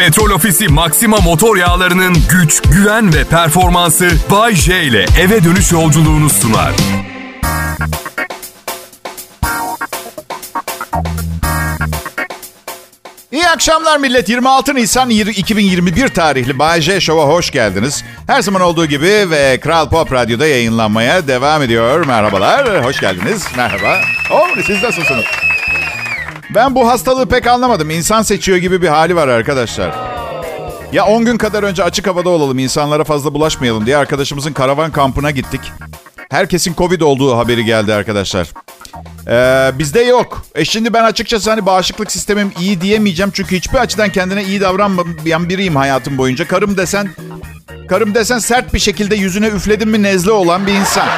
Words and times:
Petrol 0.00 0.30
Ofisi 0.30 0.68
Maxima 0.68 1.16
motor 1.16 1.56
yağlarının 1.56 2.16
güç, 2.30 2.62
güven 2.62 3.14
ve 3.14 3.24
performansı 3.24 4.10
Bay 4.30 4.54
J 4.54 4.82
ile 4.82 5.06
eve 5.20 5.44
dönüş 5.44 5.72
yolculuğunu 5.72 6.30
sunar. 6.30 6.72
İyi 13.32 13.48
akşamlar 13.48 13.98
millet. 13.98 14.28
26 14.28 14.74
Nisan 14.74 15.10
2021 15.10 16.08
tarihli 16.08 16.58
Bay 16.58 16.80
J 16.80 17.00
Show'a 17.00 17.26
hoş 17.26 17.50
geldiniz. 17.50 18.04
Her 18.26 18.42
zaman 18.42 18.62
olduğu 18.62 18.86
gibi 18.86 19.30
ve 19.30 19.60
Kral 19.60 19.88
Pop 19.90 20.12
Radyo'da 20.12 20.46
yayınlanmaya 20.46 21.28
devam 21.28 21.62
ediyor. 21.62 22.06
Merhabalar, 22.06 22.84
hoş 22.84 23.00
geldiniz. 23.00 23.44
Merhaba. 23.56 24.00
Oh, 24.32 24.48
siz 24.66 24.82
nasılsınız? 24.82 25.24
Ben 26.54 26.74
bu 26.74 26.88
hastalığı 26.88 27.26
pek 27.26 27.46
anlamadım. 27.46 27.90
İnsan 27.90 28.22
seçiyor 28.22 28.58
gibi 28.58 28.82
bir 28.82 28.88
hali 28.88 29.16
var 29.16 29.28
arkadaşlar. 29.28 29.94
Ya 30.92 31.06
10 31.06 31.24
gün 31.24 31.36
kadar 31.38 31.62
önce 31.62 31.84
açık 31.84 32.06
havada 32.06 32.28
olalım, 32.28 32.58
insanlara 32.58 33.04
fazla 33.04 33.34
bulaşmayalım 33.34 33.86
diye 33.86 33.96
arkadaşımızın 33.96 34.52
karavan 34.52 34.92
kampına 34.92 35.30
gittik. 35.30 35.60
Herkesin 36.30 36.74
Covid 36.74 37.00
olduğu 37.00 37.36
haberi 37.36 37.64
geldi 37.64 37.94
arkadaşlar. 37.94 38.48
Ee, 39.28 39.78
bizde 39.78 40.00
yok. 40.00 40.42
E 40.54 40.64
şimdi 40.64 40.92
ben 40.92 41.04
açıkçası 41.04 41.50
hani 41.50 41.66
bağışıklık 41.66 42.12
sistemim 42.12 42.52
iyi 42.60 42.80
diyemeyeceğim. 42.80 43.30
Çünkü 43.34 43.56
hiçbir 43.56 43.78
açıdan 43.78 44.08
kendine 44.08 44.44
iyi 44.44 44.60
davranmayan 44.60 45.48
biriyim 45.48 45.76
hayatım 45.76 46.18
boyunca. 46.18 46.48
Karım 46.48 46.76
desen, 46.76 47.10
karım 47.88 48.14
desen 48.14 48.38
sert 48.38 48.74
bir 48.74 48.78
şekilde 48.78 49.16
yüzüne 49.16 49.46
üfledim 49.46 49.90
mi 49.90 50.02
nezle 50.02 50.30
olan 50.30 50.66
bir 50.66 50.72
insan. 50.72 51.08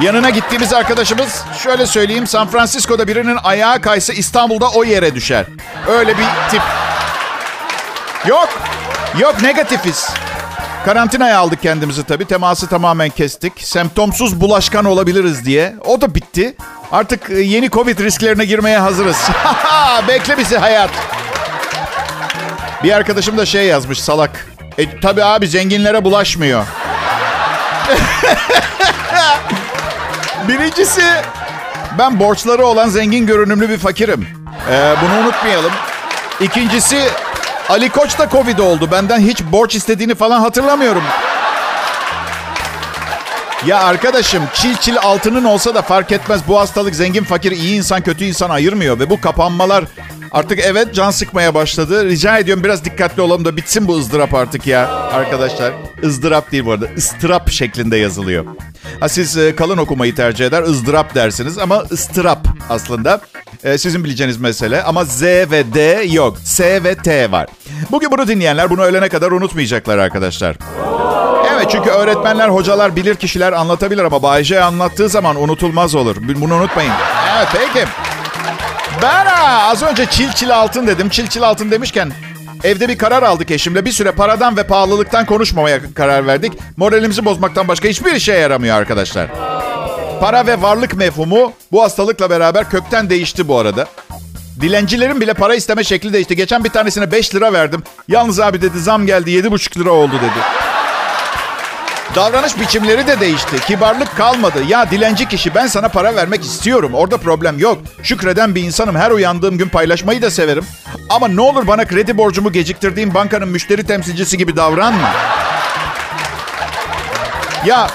Yanına 0.00 0.30
gittiğimiz 0.30 0.72
arkadaşımız 0.72 1.44
şöyle 1.62 1.86
söyleyeyim 1.86 2.26
San 2.26 2.48
Francisco'da 2.48 3.08
birinin 3.08 3.38
ayağı 3.44 3.80
kaysa 3.80 4.12
İstanbul'da 4.12 4.70
o 4.70 4.84
yere 4.84 5.14
düşer. 5.14 5.46
Öyle 5.88 6.18
bir 6.18 6.24
tip. 6.50 6.62
Yok. 8.26 8.48
Yok 9.18 9.42
negatifiz. 9.42 10.08
Karantinaya 10.84 11.38
aldık 11.38 11.62
kendimizi 11.62 12.04
tabii. 12.04 12.24
Teması 12.24 12.66
tamamen 12.66 13.08
kestik. 13.08 13.52
Semptomsuz 13.56 14.40
bulaşkan 14.40 14.84
olabiliriz 14.84 15.44
diye. 15.44 15.74
O 15.84 16.00
da 16.00 16.14
bitti. 16.14 16.56
Artık 16.92 17.30
e, 17.30 17.40
yeni 17.40 17.70
Covid 17.70 17.98
risklerine 17.98 18.44
girmeye 18.44 18.78
hazırız. 18.78 19.28
Bekle 20.08 20.38
bizi 20.38 20.58
hayat. 20.58 20.90
Bir 22.82 22.92
arkadaşım 22.92 23.38
da 23.38 23.46
şey 23.46 23.66
yazmış 23.66 24.00
salak. 24.00 24.46
E 24.78 25.00
tabii 25.00 25.24
abi 25.24 25.48
zenginlere 25.48 26.04
bulaşmıyor. 26.04 26.64
Birincisi 30.48 31.02
ben 31.98 32.20
borçları 32.20 32.66
olan 32.66 32.88
zengin 32.88 33.26
görünümlü 33.26 33.68
bir 33.68 33.78
fakirim. 33.78 34.28
Ee, 34.70 34.94
bunu 35.02 35.24
unutmayalım. 35.24 35.72
İkincisi 36.40 37.08
Ali 37.68 37.88
Koç 37.88 38.18
da 38.18 38.28
Covid 38.28 38.58
oldu. 38.58 38.88
Benden 38.92 39.18
hiç 39.20 39.42
borç 39.52 39.74
istediğini 39.74 40.14
falan 40.14 40.40
hatırlamıyorum. 40.40 41.02
Ya 43.66 43.78
arkadaşım 43.78 44.42
çil 44.54 44.76
çil 44.76 44.98
altının 44.98 45.44
olsa 45.44 45.74
da 45.74 45.82
fark 45.82 46.12
etmez. 46.12 46.40
Bu 46.48 46.58
hastalık 46.58 46.94
zengin 46.94 47.24
fakir 47.24 47.52
iyi 47.52 47.76
insan 47.76 48.02
kötü 48.02 48.24
insan 48.24 48.50
ayırmıyor. 48.50 48.98
Ve 48.98 49.10
bu 49.10 49.20
kapanmalar 49.20 49.84
artık 50.32 50.58
evet 50.58 50.94
can 50.94 51.10
sıkmaya 51.10 51.54
başladı. 51.54 52.04
Rica 52.04 52.38
ediyorum 52.38 52.64
biraz 52.64 52.84
dikkatli 52.84 53.22
olalım 53.22 53.44
da 53.44 53.56
bitsin 53.56 53.88
bu 53.88 53.98
ızdırap 53.98 54.34
artık 54.34 54.66
ya 54.66 54.88
arkadaşlar. 54.88 55.72
ızdırap 56.04 56.52
değil 56.52 56.66
bu 56.66 56.72
arada 56.72 56.86
ıstırap 56.96 57.50
şeklinde 57.50 57.96
yazılıyor. 57.96 58.44
Ha 59.00 59.08
siz 59.08 59.36
e, 59.38 59.56
kalın 59.56 59.78
okumayı 59.78 60.14
tercih 60.14 60.46
eder 60.46 60.62
ızdırap 60.62 61.14
dersiniz 61.14 61.58
ama 61.58 61.78
ıstırap 61.78 62.48
aslında. 62.70 63.20
E, 63.66 63.78
sizin 63.78 64.04
bileceğiniz 64.04 64.36
mesele 64.36 64.82
ama 64.82 65.04
Z 65.04 65.22
ve 65.22 65.74
D 65.74 66.02
yok. 66.10 66.36
S 66.44 66.84
ve 66.84 66.94
T 66.94 67.32
var. 67.32 67.46
Bugün 67.90 68.10
bunu 68.10 68.28
dinleyenler 68.28 68.70
bunu 68.70 68.82
ölene 68.82 69.08
kadar 69.08 69.30
unutmayacaklar 69.30 69.98
arkadaşlar. 69.98 70.56
Evet 71.54 71.66
çünkü 71.70 71.90
öğretmenler, 71.90 72.48
hocalar, 72.48 72.96
bilir 72.96 73.14
kişiler 73.14 73.52
anlatabilir 73.52 74.04
ama 74.04 74.22
Bayce 74.22 74.62
anlattığı 74.62 75.08
zaman 75.08 75.42
unutulmaz 75.42 75.94
olur. 75.94 76.16
Bunu 76.40 76.54
unutmayın. 76.54 76.92
Evet 77.36 77.48
peki. 77.52 77.86
Ben 79.02 79.26
az 79.70 79.82
önce 79.82 80.06
çil 80.06 80.32
çil 80.32 80.56
altın 80.56 80.86
dedim. 80.86 81.08
Çil 81.08 81.26
çil 81.26 81.42
altın 81.42 81.70
demişken 81.70 82.12
evde 82.64 82.88
bir 82.88 82.98
karar 82.98 83.22
aldık 83.22 83.50
eşimle. 83.50 83.84
Bir 83.84 83.92
süre 83.92 84.12
paradan 84.12 84.56
ve 84.56 84.62
pahalılıktan 84.62 85.26
konuşmamaya 85.26 85.80
karar 85.94 86.26
verdik. 86.26 86.52
Moralimizi 86.76 87.24
bozmaktan 87.24 87.68
başka 87.68 87.88
hiçbir 87.88 88.12
işe 88.12 88.32
yaramıyor 88.32 88.76
arkadaşlar. 88.76 89.28
Para 90.20 90.46
ve 90.46 90.62
varlık 90.62 90.94
mefhumu 90.94 91.52
bu 91.72 91.82
hastalıkla 91.82 92.30
beraber 92.30 92.70
kökten 92.70 93.10
değişti 93.10 93.48
bu 93.48 93.58
arada. 93.58 93.86
Dilencilerin 94.60 95.20
bile 95.20 95.34
para 95.34 95.54
isteme 95.54 95.84
şekli 95.84 96.12
değişti. 96.12 96.36
Geçen 96.36 96.64
bir 96.64 96.70
tanesine 96.70 97.12
5 97.12 97.34
lira 97.34 97.52
verdim. 97.52 97.82
Yalnız 98.08 98.40
abi 98.40 98.62
dedi 98.62 98.80
zam 98.80 99.06
geldi 99.06 99.30
7,5 99.30 99.80
lira 99.80 99.90
oldu 99.90 100.14
dedi. 100.16 100.44
Davranış 102.14 102.60
biçimleri 102.60 103.06
de 103.06 103.20
değişti. 103.20 103.56
Kibarlık 103.66 104.16
kalmadı. 104.16 104.58
Ya 104.68 104.90
dilenci 104.90 105.28
kişi 105.28 105.54
ben 105.54 105.66
sana 105.66 105.88
para 105.88 106.16
vermek 106.16 106.44
istiyorum. 106.44 106.94
Orada 106.94 107.16
problem 107.16 107.58
yok. 107.58 107.78
Şükreden 108.02 108.54
bir 108.54 108.62
insanım. 108.62 108.96
Her 108.96 109.10
uyandığım 109.10 109.58
gün 109.58 109.68
paylaşmayı 109.68 110.22
da 110.22 110.30
severim. 110.30 110.64
Ama 111.10 111.28
ne 111.28 111.40
olur 111.40 111.66
bana 111.66 111.84
kredi 111.84 112.18
borcumu 112.18 112.52
geciktirdiğim 112.52 113.14
bankanın 113.14 113.48
müşteri 113.48 113.86
temsilcisi 113.86 114.38
gibi 114.38 114.56
davranma. 114.56 115.10
Ya 117.66 117.90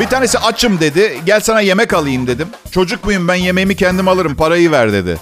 bir 0.00 0.06
tanesi 0.06 0.38
açım 0.38 0.80
dedi. 0.80 1.20
Gel 1.26 1.40
sana 1.40 1.60
yemek 1.60 1.94
alayım 1.94 2.26
dedim. 2.26 2.48
Çocuk 2.70 3.04
muyum 3.04 3.28
ben 3.28 3.34
yemeğimi 3.34 3.76
kendim 3.76 4.08
alırım 4.08 4.34
parayı 4.34 4.70
ver 4.70 4.92
dedi. 4.92 5.16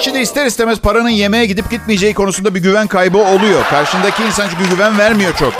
Şimdi 0.00 0.18
ister 0.18 0.46
istemez 0.46 0.80
paranın 0.80 1.08
yemeğe 1.08 1.46
gidip 1.46 1.70
gitmeyeceği 1.70 2.14
konusunda 2.14 2.54
bir 2.54 2.60
güven 2.60 2.86
kaybı 2.86 3.18
oluyor. 3.18 3.64
Karşındaki 3.70 4.22
insan 4.24 4.48
çünkü 4.48 4.70
güven 4.70 4.98
vermiyor 4.98 5.36
çok. 5.36 5.52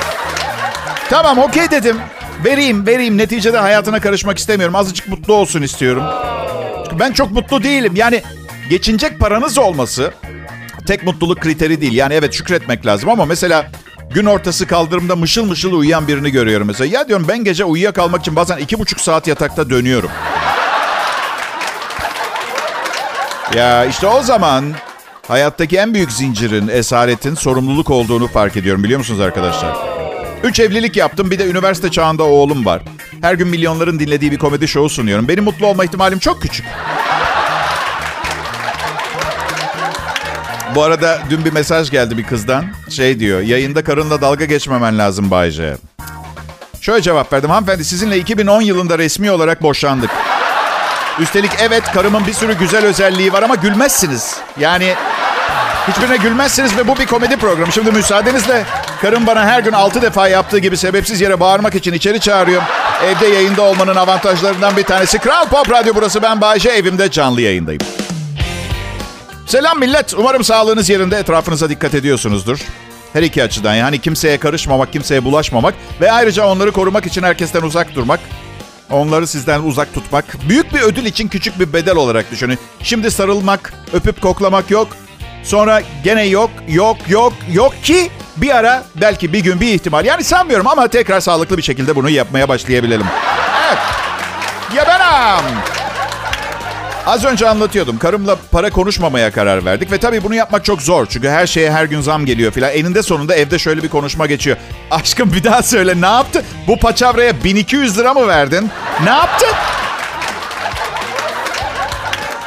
Tamam 1.11 1.39
okey 1.39 1.71
dedim. 1.71 1.97
Vereyim 2.45 2.87
vereyim. 2.87 3.19
Neticede 3.19 3.59
hayatına 3.59 4.01
karışmak 4.01 4.39
istemiyorum. 4.39 4.75
Azıcık 4.77 5.09
mutlu 5.09 5.35
olsun 5.35 5.63
istiyorum. 5.63 6.03
Ben 6.99 7.13
çok 7.13 7.31
mutlu 7.31 7.63
değilim. 7.63 7.93
Yani 7.97 8.23
geçinecek 8.71 9.19
paranız 9.19 9.59
olması 9.59 10.13
tek 10.87 11.05
mutluluk 11.05 11.41
kriteri 11.41 11.81
değil. 11.81 11.93
Yani 11.93 12.15
evet 12.15 12.33
şükretmek 12.33 12.87
lazım 12.87 13.09
ama 13.11 13.25
mesela 13.25 13.71
gün 14.15 14.25
ortası 14.25 14.67
kaldırımda 14.67 15.17
mışıl 15.17 15.45
mışıl 15.45 15.73
uyuyan 15.73 16.09
birini 16.09 16.31
görüyorum 16.31 16.67
mesela. 16.67 16.99
Ya 16.99 17.09
diyorum 17.09 17.27
ben 17.29 17.45
gece 17.45 17.65
uyuyakalmak 17.65 18.21
için 18.21 18.37
bazen 18.37 18.57
iki 18.57 18.79
buçuk 18.79 19.01
saat 19.01 19.27
yatakta 19.27 19.71
dönüyorum. 19.71 20.11
Ya 23.57 23.85
işte 23.85 24.07
o 24.07 24.23
zaman 24.23 24.65
hayattaki 25.29 25.77
en 25.77 25.95
büyük 25.95 26.13
zincirin, 26.13 26.69
esaretin 26.69 27.35
sorumluluk 27.35 27.91
olduğunu 27.91 28.29
fark 28.29 28.57
ediyorum 28.57 28.85
biliyor 28.85 28.99
musunuz 28.99 29.21
arkadaşlar? 29.21 29.77
Üç 30.45 30.61
evlilik 30.61 30.97
yaptım 30.97 31.31
bir 31.31 31.39
de 31.39 31.47
üniversite 31.47 31.91
çağında 31.91 32.23
oğlum 32.25 32.65
var. 32.65 32.83
Her 33.21 33.35
gün 33.35 33.49
milyonların 33.49 33.99
dinlediği 33.99 34.31
bir 34.31 34.39
komedi 34.39 34.69
şovu 34.69 34.89
sunuyorum. 34.89 35.29
Benim 35.29 35.45
mutlu 35.45 35.67
olma 35.67 35.85
ihtimalim 35.85 36.19
çok 36.19 36.43
küçük. 36.43 36.67
Bu 40.75 40.83
arada 40.83 41.19
dün 41.31 41.45
bir 41.45 41.53
mesaj 41.53 41.91
geldi 41.91 42.19
bir 42.19 42.25
kızdan. 42.25 42.65
Şey 42.91 43.21
diyor, 43.21 43.41
yayında 43.41 43.85
karınla 43.85 44.21
dalga 44.21 44.45
geçmemen 44.45 44.99
lazım 44.99 45.31
Bayce. 45.31 45.77
Şöyle 46.81 47.03
cevap 47.03 47.33
verdim. 47.33 47.51
Hanımefendi 47.51 47.85
sizinle 47.85 48.19
2010 48.19 48.63
yılında 48.63 48.99
resmi 48.99 49.31
olarak 49.31 49.63
boşandık. 49.63 50.11
Üstelik 51.19 51.51
evet 51.61 51.83
karımın 51.95 52.27
bir 52.27 52.33
sürü 52.33 52.59
güzel 52.59 52.85
özelliği 52.85 53.33
var 53.33 53.43
ama 53.43 53.55
gülmezsiniz. 53.55 54.37
Yani 54.61 54.95
hiçbirine 55.89 56.17
gülmezsiniz 56.17 56.77
ve 56.77 56.89
bu 56.89 56.99
bir 56.99 57.07
komedi 57.07 57.37
programı. 57.37 57.73
Şimdi 57.73 57.93
müsaadenizle 57.93 58.65
karım 59.03 59.27
bana 59.27 59.45
her 59.45 59.61
gün 59.61 59.73
altı 59.73 60.03
defa 60.03 60.29
yaptığı 60.29 60.59
gibi 60.59 60.77
sebepsiz 60.77 61.21
yere 61.21 61.41
bağırmak 61.41 61.75
için 61.75 61.93
içeri 61.93 62.21
çağırıyor. 62.21 62.63
Evde 63.05 63.27
yayında 63.27 63.63
olmanın 63.63 63.97
avantajlarından 63.97 64.77
bir 64.77 64.85
tanesi. 64.85 65.19
Kral 65.19 65.47
Pop 65.49 65.71
Radyo 65.71 65.95
burası 65.95 66.23
ben 66.23 66.41
Bayece 66.41 66.69
evimde 66.69 67.11
canlı 67.11 67.41
yayındayım. 67.41 67.81
Selam 69.47 69.79
millet. 69.79 70.15
Umarım 70.15 70.45
sağlığınız 70.45 70.89
yerinde 70.89 71.17
etrafınıza 71.19 71.69
dikkat 71.69 71.95
ediyorsunuzdur. 71.95 72.59
Her 73.13 73.23
iki 73.23 73.43
açıdan 73.43 73.75
yani 73.75 73.99
kimseye 74.01 74.39
karışmamak, 74.39 74.93
kimseye 74.93 75.25
bulaşmamak 75.25 75.75
ve 76.01 76.13
ayrıca 76.13 76.47
onları 76.47 76.73
korumak 76.73 77.07
için 77.07 77.23
herkesten 77.23 77.63
uzak 77.63 77.95
durmak. 77.95 78.21
Onları 78.91 79.27
sizden 79.27 79.63
uzak 79.63 79.95
tutmak. 79.95 80.25
Büyük 80.49 80.75
bir 80.75 80.81
ödül 80.81 81.05
için 81.05 81.29
küçük 81.29 81.61
bir 81.61 81.73
bedel 81.73 81.97
olarak 81.97 82.31
düşünün. 82.31 82.59
Şimdi 82.83 83.11
sarılmak, 83.11 83.73
öpüp 83.93 84.21
koklamak 84.23 84.71
yok. 84.71 84.89
Sonra 85.43 85.83
gene 86.05 86.25
yok, 86.27 86.51
yok, 86.69 86.97
yok, 87.09 87.33
yok 87.53 87.83
ki 87.83 88.11
bir 88.37 88.57
ara 88.57 88.85
belki 88.95 89.33
bir 89.33 89.41
gün 89.41 89.61
bir 89.61 89.75
ihtimal. 89.75 90.05
Yani 90.05 90.25
sanmıyorum 90.25 90.67
ama 90.67 90.89
tekrar 90.89 91.21
sağlıklı 91.21 91.57
bir 91.59 91.63
şekilde 91.63 91.97
bunu 91.97 92.11
yapmaya 92.11 92.49
başlayabilelim. 92.49 93.07
Evet. 93.69 93.79
Ya 94.77 94.87
benam. 94.87 95.74
Az 97.07 97.25
önce 97.25 97.49
anlatıyordum. 97.49 97.99
Karımla 97.99 98.37
para 98.51 98.71
konuşmamaya 98.71 99.31
karar 99.31 99.65
verdik. 99.65 99.93
Ve 99.93 99.99
tabii 99.99 100.23
bunu 100.23 100.35
yapmak 100.35 100.65
çok 100.65 100.83
zor. 100.83 101.07
Çünkü 101.07 101.29
her 101.29 101.47
şeye 101.47 101.71
her 101.73 101.85
gün 101.85 102.01
zam 102.01 102.27
geliyor 102.27 102.53
filan. 102.53 102.71
Eninde 102.73 103.03
sonunda 103.03 103.35
evde 103.35 103.59
şöyle 103.59 103.83
bir 103.83 103.89
konuşma 103.89 104.27
geçiyor. 104.27 104.57
Aşkım 104.91 105.33
bir 105.33 105.45
daha 105.45 105.63
söyle 105.63 106.01
ne 106.01 106.07
yaptı? 106.07 106.45
Bu 106.69 106.79
paçavraya 106.79 107.45
1200 107.45 107.99
lira 107.99 108.15
mı 108.15 108.29
verdin? 108.29 108.71
Ne 109.05 109.11
yaptın? 109.11 109.49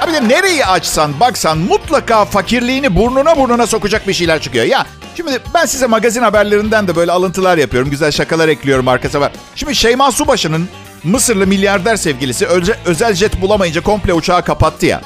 Ya 0.01 0.07
bir 0.07 0.13
de 0.13 0.29
nereyi 0.29 0.65
açsan 0.65 1.19
baksan 1.19 1.57
mutlaka 1.57 2.25
fakirliğini 2.25 2.95
burnuna 2.95 3.37
burnuna 3.37 3.67
sokacak 3.67 4.07
bir 4.07 4.13
şeyler 4.13 4.41
çıkıyor. 4.41 4.65
Ya 4.65 4.85
şimdi 5.17 5.39
ben 5.53 5.65
size 5.65 5.87
magazin 5.87 6.21
haberlerinden 6.21 6.87
de 6.87 6.95
böyle 6.95 7.11
alıntılar 7.11 7.57
yapıyorum. 7.57 7.89
Güzel 7.89 8.11
şakalar 8.11 8.47
ekliyorum 8.47 8.87
arkasına. 8.87 9.21
var. 9.21 9.31
Şimdi 9.55 9.75
Şeyma 9.75 10.11
Subaşı'nın 10.11 10.69
Mısırlı 11.07 11.47
milyarder 11.47 11.95
sevgilisi 11.95 12.47
özel, 12.85 13.13
jet 13.13 13.41
bulamayınca 13.41 13.81
komple 13.81 14.13
uçağı 14.13 14.45
kapattı 14.45 14.85
ya. 14.85 15.01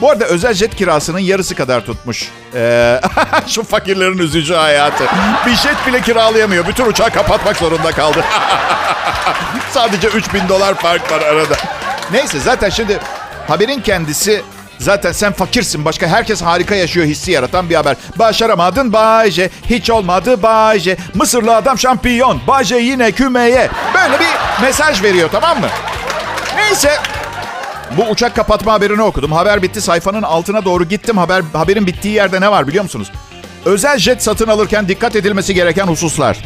Bu 0.00 0.10
arada 0.10 0.24
özel 0.24 0.54
jet 0.54 0.76
kirasının 0.76 1.18
yarısı 1.18 1.54
kadar 1.54 1.84
tutmuş. 1.84 2.28
Ee, 2.54 3.00
şu 3.46 3.64
fakirlerin 3.64 4.18
üzücü 4.18 4.54
hayatı. 4.54 5.04
Bir 5.46 5.54
jet 5.56 5.86
bile 5.86 6.00
kiralayamıyor. 6.00 6.66
Bütün 6.66 6.86
uçağı 6.86 7.10
kapatmak 7.10 7.56
zorunda 7.56 7.92
kaldı. 7.92 8.24
Sadece 9.70 10.08
3000 10.08 10.48
dolar 10.48 10.74
fark 10.74 11.12
var 11.12 11.20
arada. 11.20 11.54
Neyse 12.12 12.40
zaten 12.40 12.70
şimdi 12.70 12.98
haberin 13.48 13.80
kendisi 13.80 14.42
Zaten 14.84 15.12
sen 15.12 15.32
fakirsin. 15.32 15.84
Başka 15.84 16.06
herkes 16.06 16.42
harika 16.42 16.74
yaşıyor 16.74 17.06
hissi 17.06 17.30
yaratan 17.32 17.70
bir 17.70 17.74
haber. 17.74 17.96
Başaramadın 18.18 18.92
Bayce. 18.92 19.50
Hiç 19.70 19.90
olmadı 19.90 20.42
Bayce. 20.42 20.96
Mısırlı 21.14 21.56
adam 21.56 21.78
şampiyon. 21.78 22.40
Bayce 22.46 22.76
yine 22.76 23.12
kümeye. 23.12 23.70
Böyle 23.94 24.20
bir 24.20 24.62
mesaj 24.62 25.02
veriyor 25.02 25.28
tamam 25.32 25.60
mı? 25.60 25.66
Neyse 26.56 26.90
bu 27.96 28.02
uçak 28.02 28.36
kapatma 28.36 28.72
haberini 28.72 29.02
okudum. 29.02 29.32
Haber 29.32 29.62
bitti. 29.62 29.80
Sayfanın 29.80 30.22
altına 30.22 30.64
doğru 30.64 30.84
gittim. 30.84 31.18
Haber 31.18 31.42
haberin 31.52 31.86
bittiği 31.86 32.14
yerde 32.14 32.40
ne 32.40 32.50
var 32.50 32.68
biliyor 32.68 32.84
musunuz? 32.84 33.12
Özel 33.64 33.98
jet 33.98 34.22
satın 34.22 34.48
alırken 34.48 34.88
dikkat 34.88 35.16
edilmesi 35.16 35.54
gereken 35.54 35.86
hususlar. 35.86 36.38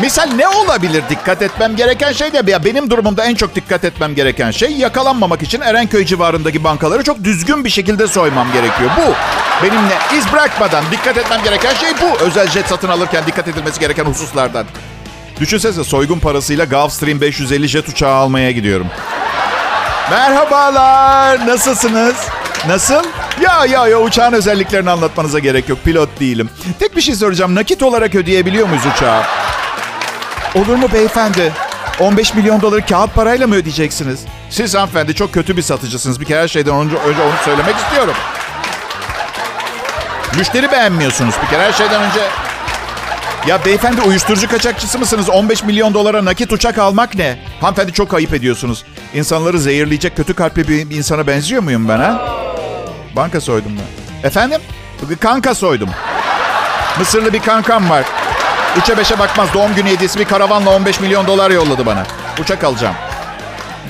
Misal 0.00 0.26
ne 0.36 0.48
olabilir 0.48 1.02
dikkat 1.10 1.42
etmem 1.42 1.76
gereken 1.76 2.12
şey 2.12 2.32
de 2.32 2.50
ya 2.50 2.64
benim 2.64 2.90
durumumda 2.90 3.24
en 3.24 3.34
çok 3.34 3.54
dikkat 3.54 3.84
etmem 3.84 4.14
gereken 4.14 4.50
şey 4.50 4.70
yakalanmamak 4.72 5.42
için 5.42 5.60
Erenköy 5.60 6.04
civarındaki 6.04 6.64
bankaları 6.64 7.04
çok 7.04 7.24
düzgün 7.24 7.64
bir 7.64 7.70
şekilde 7.70 8.06
soymam 8.06 8.52
gerekiyor. 8.52 8.90
Bu 8.96 9.14
benimle 9.66 9.94
iz 10.18 10.32
bırakmadan 10.32 10.84
dikkat 10.90 11.18
etmem 11.18 11.40
gereken 11.44 11.74
şey 11.74 11.88
bu. 12.02 12.24
Özel 12.24 12.50
jet 12.50 12.66
satın 12.66 12.88
alırken 12.88 13.26
dikkat 13.26 13.48
edilmesi 13.48 13.80
gereken 13.80 14.04
hususlardan. 14.04 14.66
Düşünsenize 15.40 15.84
soygun 15.84 16.18
parasıyla 16.18 16.64
Gulfstream 16.64 17.20
550 17.20 17.68
jet 17.68 17.88
uçağı 17.88 18.14
almaya 18.14 18.50
gidiyorum. 18.50 18.86
Merhabalar, 20.10 21.46
nasılsınız? 21.46 22.16
Nasıl? 22.68 23.04
Ya 23.40 23.64
ya 23.66 23.88
ya 23.88 24.00
uçağın 24.00 24.32
özelliklerini 24.32 24.90
anlatmanıza 24.90 25.38
gerek 25.38 25.68
yok. 25.68 25.78
Pilot 25.84 26.20
değilim. 26.20 26.50
Tek 26.78 26.96
bir 26.96 27.00
şey 27.00 27.14
soracağım. 27.14 27.54
Nakit 27.54 27.82
olarak 27.82 28.14
ödeyebiliyor 28.14 28.68
muyuz 28.68 28.86
uçağı? 28.96 29.22
Olur 30.56 30.76
mu 30.76 30.88
beyefendi? 30.92 31.52
15 32.00 32.34
milyon 32.34 32.60
doları 32.60 32.86
kağıt 32.86 33.14
parayla 33.14 33.46
mı 33.46 33.54
ödeyeceksiniz? 33.54 34.20
Siz 34.50 34.74
hanımefendi 34.74 35.14
çok 35.14 35.34
kötü 35.34 35.56
bir 35.56 35.62
satıcısınız. 35.62 36.20
Bir 36.20 36.24
kere 36.24 36.42
her 36.42 36.48
şeyden 36.48 36.76
önce, 36.76 36.96
önce 36.96 37.22
onu 37.22 37.32
söylemek 37.44 37.76
istiyorum. 37.76 38.14
Müşteri 40.38 40.72
beğenmiyorsunuz. 40.72 41.34
Bir 41.42 41.50
kere 41.50 41.62
her 41.62 41.72
şeyden 41.72 42.02
önce... 42.02 42.20
Ya 43.46 43.64
beyefendi 43.64 44.00
uyuşturucu 44.00 44.48
kaçakçısı 44.48 44.98
mısınız? 44.98 45.30
15 45.30 45.64
milyon 45.64 45.94
dolara 45.94 46.24
nakit 46.24 46.52
uçak 46.52 46.78
almak 46.78 47.14
ne? 47.14 47.38
Hanımefendi 47.60 47.92
çok 47.92 48.14
ayıp 48.14 48.34
ediyorsunuz. 48.34 48.84
İnsanları 49.14 49.58
zehirleyecek 49.58 50.16
kötü 50.16 50.34
kalpli 50.34 50.68
bir 50.68 50.96
insana 50.96 51.26
benziyor 51.26 51.62
muyum 51.62 51.88
ben 51.88 51.98
ha? 51.98 52.28
Banka 53.16 53.40
soydum 53.40 53.72
ben. 53.78 54.28
Efendim? 54.28 54.60
Kanka 55.20 55.54
soydum. 55.54 55.90
Mısırlı 56.98 57.32
bir 57.32 57.40
kankam 57.40 57.90
var. 57.90 58.04
Üçe 58.82 58.96
beşe 58.98 59.18
bakmaz 59.18 59.48
doğum 59.54 59.74
günü 59.74 59.88
hediyesi 59.88 60.18
bir 60.18 60.24
karavanla 60.24 60.70
15 60.70 61.00
milyon 61.00 61.26
dolar 61.26 61.50
yolladı 61.50 61.86
bana. 61.86 62.06
Uçak 62.42 62.64
alacağım. 62.64 62.94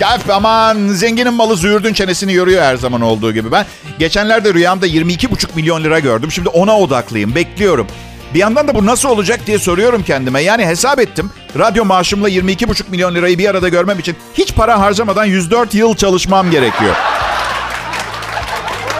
Ya 0.00 0.19
aman 0.33 0.88
zenginin 0.88 1.35
malı 1.35 1.56
züğürdün 1.56 1.93
çenesini 1.93 2.33
yoruyor 2.33 2.62
her 2.62 2.77
zaman 2.77 3.00
olduğu 3.00 3.33
gibi. 3.33 3.53
Ben 3.53 3.67
geçenlerde 3.99 4.55
rüyamda 4.55 4.87
22,5 4.87 5.47
milyon 5.55 5.85
lira 5.85 5.99
gördüm. 5.99 6.33
Şimdi 6.33 6.49
ona 6.49 6.79
odaklıyım. 6.79 7.35
Bekliyorum. 7.35 7.87
Bir 8.35 8.38
yandan 8.38 8.69
da 8.69 8.75
bu 8.75 8.87
nasıl 8.87 9.09
olacak 9.09 9.41
diye 9.47 9.59
soruyorum 9.59 10.03
kendime. 10.03 10.43
Yani 10.43 10.67
hesap 10.67 10.99
ettim. 10.99 11.31
Radyo 11.59 11.85
maaşımla 11.85 12.29
22,5 12.29 12.91
milyon 12.91 13.15
lirayı 13.15 13.39
bir 13.39 13.49
arada 13.49 13.69
görmem 13.69 13.99
için 13.99 14.17
hiç 14.35 14.55
para 14.55 14.81
harcamadan 14.81 15.25
104 15.25 15.75
yıl 15.75 15.97
çalışmam 15.97 16.50
gerekiyor. 16.50 16.97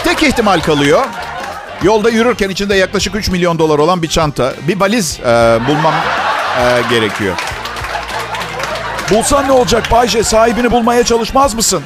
Tek 0.05 0.23
ihtimal 0.23 0.61
kalıyor. 0.61 1.05
Yolda 1.83 2.11
yürürken 2.11 2.51
içinde 2.51 2.75
yaklaşık 2.75 3.15
3 3.15 3.29
milyon 3.29 3.59
dolar 3.59 3.79
olan 3.79 4.03
bir 4.03 4.09
çanta, 4.09 4.55
bir 4.69 4.81
valiz 4.81 5.21
e, 5.21 5.59
bulmam 5.69 5.95
e, 6.61 6.95
gerekiyor. 6.95 7.37
Bulsan 9.11 9.49
ne 9.49 9.53
olacak 9.53 9.91
Bayce? 9.91 10.23
Sahibini 10.25 10.71
bulmaya 10.71 11.05
çalışmaz 11.05 11.55
mısın? 11.55 11.83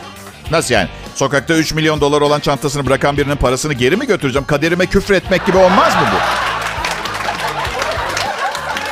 Nasıl 0.50 0.74
yani? 0.74 0.88
Sokakta 1.14 1.54
3 1.54 1.74
milyon 1.74 2.00
dolar 2.00 2.20
olan 2.20 2.40
çantasını 2.40 2.86
bırakan 2.86 3.16
birinin 3.16 3.36
parasını 3.36 3.72
geri 3.72 3.96
mi 3.96 4.06
götüreceğim? 4.06 4.46
Kaderime 4.46 4.86
küfür 4.86 5.14
etmek 5.14 5.46
gibi 5.46 5.56
olmaz 5.56 5.94
mı 5.94 6.00
bu? 6.12 6.16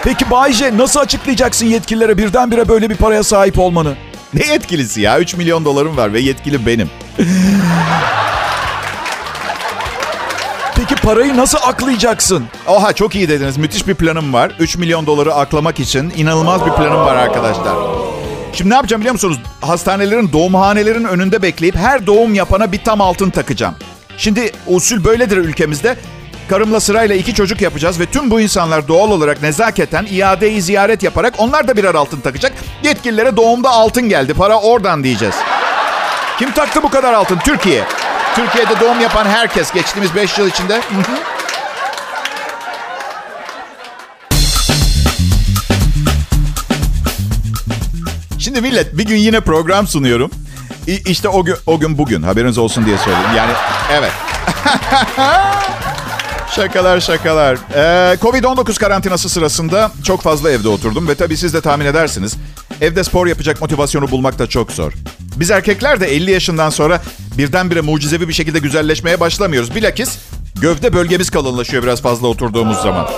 Peki 0.04 0.30
Bayce 0.30 0.76
nasıl 0.76 1.00
açıklayacaksın 1.00 1.66
yetkililere 1.66 2.18
birdenbire 2.18 2.68
böyle 2.68 2.90
bir 2.90 2.96
paraya 2.96 3.22
sahip 3.22 3.58
olmanı? 3.58 3.94
Ne 4.34 4.46
yetkilisi 4.46 5.00
ya? 5.00 5.18
3 5.20 5.34
milyon 5.34 5.64
dolarım 5.64 5.96
var 5.96 6.12
ve 6.12 6.20
yetkili 6.20 6.66
benim. 6.66 6.90
Parayı 11.08 11.36
nasıl 11.36 11.58
aklayacaksın? 11.62 12.44
Oha 12.66 12.92
çok 12.92 13.14
iyi 13.14 13.28
dediniz. 13.28 13.56
Müthiş 13.56 13.88
bir 13.88 13.94
planım 13.94 14.32
var. 14.32 14.52
3 14.58 14.76
milyon 14.76 15.06
doları 15.06 15.34
aklamak 15.34 15.80
için 15.80 16.12
inanılmaz 16.16 16.66
bir 16.66 16.70
planım 16.70 17.00
var 17.00 17.16
arkadaşlar. 17.16 17.76
Şimdi 18.52 18.70
ne 18.70 18.74
yapacağım 18.74 19.00
biliyor 19.00 19.12
musunuz? 19.12 19.38
Hastanelerin, 19.60 20.32
doğumhanelerin 20.32 21.04
önünde 21.04 21.42
bekleyip 21.42 21.76
her 21.76 22.06
doğum 22.06 22.34
yapana 22.34 22.72
bir 22.72 22.84
tam 22.84 23.00
altın 23.00 23.30
takacağım. 23.30 23.74
Şimdi 24.16 24.52
usul 24.66 25.04
böyledir 25.04 25.36
ülkemizde. 25.36 25.96
Karımla 26.48 26.80
sırayla 26.80 27.14
iki 27.14 27.34
çocuk 27.34 27.60
yapacağız 27.60 28.00
ve 28.00 28.06
tüm 28.06 28.30
bu 28.30 28.40
insanlar 28.40 28.88
doğal 28.88 29.10
olarak 29.10 29.42
nezaketen 29.42 30.06
iadeyi 30.10 30.62
ziyaret 30.62 31.02
yaparak 31.02 31.34
onlar 31.38 31.68
da 31.68 31.76
birer 31.76 31.94
altın 31.94 32.20
takacak. 32.20 32.52
Yetkililere 32.82 33.36
doğumda 33.36 33.70
altın 33.70 34.08
geldi. 34.08 34.34
Para 34.34 34.60
oradan 34.60 35.04
diyeceğiz. 35.04 35.34
Kim 36.38 36.50
taktı 36.52 36.82
bu 36.82 36.90
kadar 36.90 37.12
altın? 37.12 37.38
Türkiye. 37.38 37.84
Türkiye'de 38.36 38.80
doğum 38.80 39.00
yapan 39.00 39.26
herkes 39.26 39.72
geçtiğimiz 39.72 40.14
5 40.14 40.38
yıl 40.38 40.48
içinde. 40.48 40.80
Şimdi 48.38 48.60
millet 48.60 48.98
bir 48.98 49.06
gün 49.06 49.16
yine 49.16 49.40
program 49.40 49.86
sunuyorum. 49.86 50.30
İşte 50.86 51.28
o 51.28 51.44
gün, 51.44 51.56
o 51.66 51.80
gün 51.80 51.98
bugün 51.98 52.22
haberiniz 52.22 52.58
olsun 52.58 52.86
diye 52.86 52.98
söyledim. 52.98 53.36
Yani 53.36 53.52
evet. 53.92 54.12
şakalar 56.56 57.00
şakalar. 57.00 57.58
Ee, 57.74 58.16
Covid-19 58.16 58.78
karantinası 58.78 59.28
sırasında 59.28 59.92
çok 60.04 60.22
fazla 60.22 60.50
evde 60.50 60.68
oturdum 60.68 61.08
ve 61.08 61.14
tabii 61.14 61.36
siz 61.36 61.54
de 61.54 61.60
tahmin 61.60 61.86
edersiniz. 61.86 62.36
Evde 62.80 63.04
spor 63.04 63.26
yapacak 63.26 63.60
motivasyonu 63.60 64.10
bulmak 64.10 64.38
da 64.38 64.46
çok 64.46 64.72
zor. 64.72 64.92
Biz 65.40 65.50
erkekler 65.50 66.00
de 66.00 66.06
50 66.06 66.30
yaşından 66.30 66.70
sonra 66.70 67.00
birdenbire 67.38 67.80
mucizevi 67.80 68.28
bir 68.28 68.32
şekilde 68.32 68.58
güzelleşmeye 68.58 69.20
başlamıyoruz. 69.20 69.74
Bilakis 69.74 70.18
gövde 70.60 70.92
bölgemiz 70.92 71.30
kalınlaşıyor 71.30 71.82
biraz 71.82 72.02
fazla 72.02 72.28
oturduğumuz 72.28 72.78
zaman. 72.82 73.08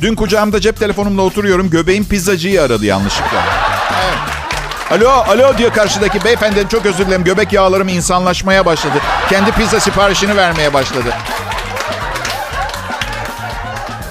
Dün 0.00 0.14
kucağımda 0.14 0.60
cep 0.60 0.78
telefonumla 0.80 1.22
oturuyorum. 1.22 1.70
Göbeğim 1.70 2.04
pizzacıyı 2.04 2.62
aradı 2.62 2.84
yanlışlıkla. 2.86 3.44
Alo, 4.90 5.08
alo 5.08 5.58
diyor 5.58 5.72
karşıdaki 5.72 6.24
beyefendi 6.24 6.66
çok 6.70 6.86
özür 6.86 7.06
dilerim. 7.06 7.24
Göbek 7.24 7.52
yağlarım 7.52 7.88
insanlaşmaya 7.88 8.66
başladı. 8.66 8.98
Kendi 9.28 9.52
pizza 9.52 9.80
siparişini 9.80 10.36
vermeye 10.36 10.74
başladı. 10.74 11.08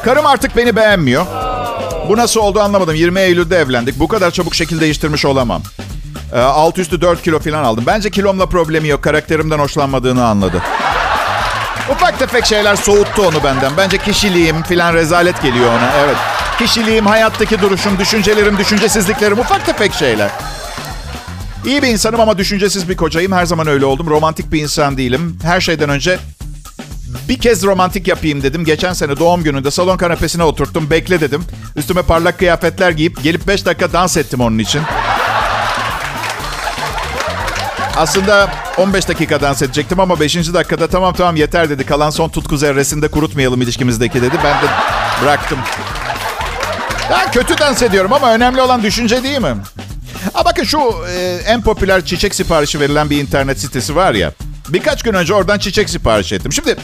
Karım 0.05 0.25
artık 0.25 0.57
beni 0.57 0.75
beğenmiyor. 0.75 1.25
Bu 2.09 2.17
nasıl 2.17 2.39
oldu 2.39 2.59
anlamadım. 2.61 2.95
20 2.95 3.19
Eylül'de 3.19 3.57
evlendik. 3.57 3.99
Bu 3.99 4.07
kadar 4.07 4.31
çabuk 4.31 4.55
şekil 4.55 4.79
değiştirmiş 4.79 5.25
olamam. 5.25 5.61
E, 6.33 6.39
alt 6.39 6.77
üstü 6.77 7.01
4 7.01 7.23
kilo 7.23 7.39
falan 7.39 7.63
aldım. 7.63 7.83
Bence 7.87 8.09
kilomla 8.09 8.45
problemi 8.45 8.87
yok. 8.87 9.03
Karakterimden 9.03 9.59
hoşlanmadığını 9.59 10.25
anladı. 10.25 10.61
Ufak 11.91 12.19
tefek 12.19 12.45
şeyler 12.45 12.75
soğuttu 12.75 13.21
onu 13.21 13.43
benden. 13.43 13.71
Bence 13.77 13.97
kişiliğim 13.97 14.63
falan 14.63 14.93
rezalet 14.93 15.41
geliyor 15.41 15.69
ona. 15.69 15.91
Evet. 16.05 16.15
Kişiliğim, 16.57 17.05
hayattaki 17.05 17.61
duruşum, 17.61 17.99
düşüncelerim, 17.99 18.57
düşüncesizliklerim 18.57 19.39
ufak 19.39 19.65
tefek 19.65 19.93
şeyler. 19.93 20.31
İyi 21.65 21.81
bir 21.81 21.87
insanım 21.87 22.19
ama 22.19 22.37
düşüncesiz 22.37 22.89
bir 22.89 22.97
kocayım. 22.97 23.31
Her 23.31 23.45
zaman 23.45 23.67
öyle 23.67 23.85
oldum. 23.85 24.07
Romantik 24.07 24.51
bir 24.51 24.61
insan 24.61 24.97
değilim. 24.97 25.39
Her 25.43 25.61
şeyden 25.61 25.89
önce 25.89 26.19
bir 27.29 27.39
kez 27.39 27.63
romantik 27.63 28.07
yapayım 28.07 28.43
dedim. 28.43 28.65
Geçen 28.65 28.93
sene 28.93 29.19
doğum 29.19 29.43
gününde 29.43 29.71
salon 29.71 29.97
kanepesine 29.97 30.43
oturttum. 30.43 30.89
Bekle 30.89 31.21
dedim. 31.21 31.43
Üstüme 31.75 32.01
parlak 32.01 32.39
kıyafetler 32.39 32.91
giyip 32.91 33.23
gelip 33.23 33.47
5 33.47 33.65
dakika 33.65 33.93
dans 33.93 34.17
ettim 34.17 34.41
onun 34.41 34.57
için. 34.57 34.81
Aslında 37.97 38.49
15 38.77 39.07
dakika 39.07 39.41
dans 39.41 39.61
edecektim 39.61 39.99
ama 39.99 40.19
5. 40.19 40.35
dakikada 40.35 40.87
tamam 40.87 41.13
tamam 41.13 41.35
yeter 41.35 41.69
dedi. 41.69 41.85
Kalan 41.85 42.09
son 42.09 42.29
tutku 42.29 42.57
zerresinde 42.57 43.07
kurutmayalım 43.07 43.61
ilişkimizdeki 43.61 44.21
dedi. 44.21 44.35
Ben 44.43 44.61
de 44.61 44.67
bıraktım. 45.23 45.59
Ya 47.11 47.31
kötü 47.31 47.57
dans 47.57 47.81
ediyorum 47.81 48.13
ama 48.13 48.33
önemli 48.33 48.61
olan 48.61 48.83
düşünce 48.83 49.23
değil 49.23 49.39
mi? 49.39 49.55
Ha 50.33 50.45
bakın 50.45 50.63
şu 50.63 50.79
e, 51.09 51.39
en 51.45 51.61
popüler 51.61 52.05
çiçek 52.05 52.35
siparişi 52.35 52.79
verilen 52.79 53.09
bir 53.09 53.21
internet 53.21 53.59
sitesi 53.59 53.95
var 53.95 54.13
ya. 54.13 54.31
Birkaç 54.69 55.03
gün 55.03 55.13
önce 55.13 55.33
oradan 55.33 55.57
çiçek 55.57 55.89
sipariş 55.89 56.33
ettim. 56.33 56.51
Şimdi 56.53 56.77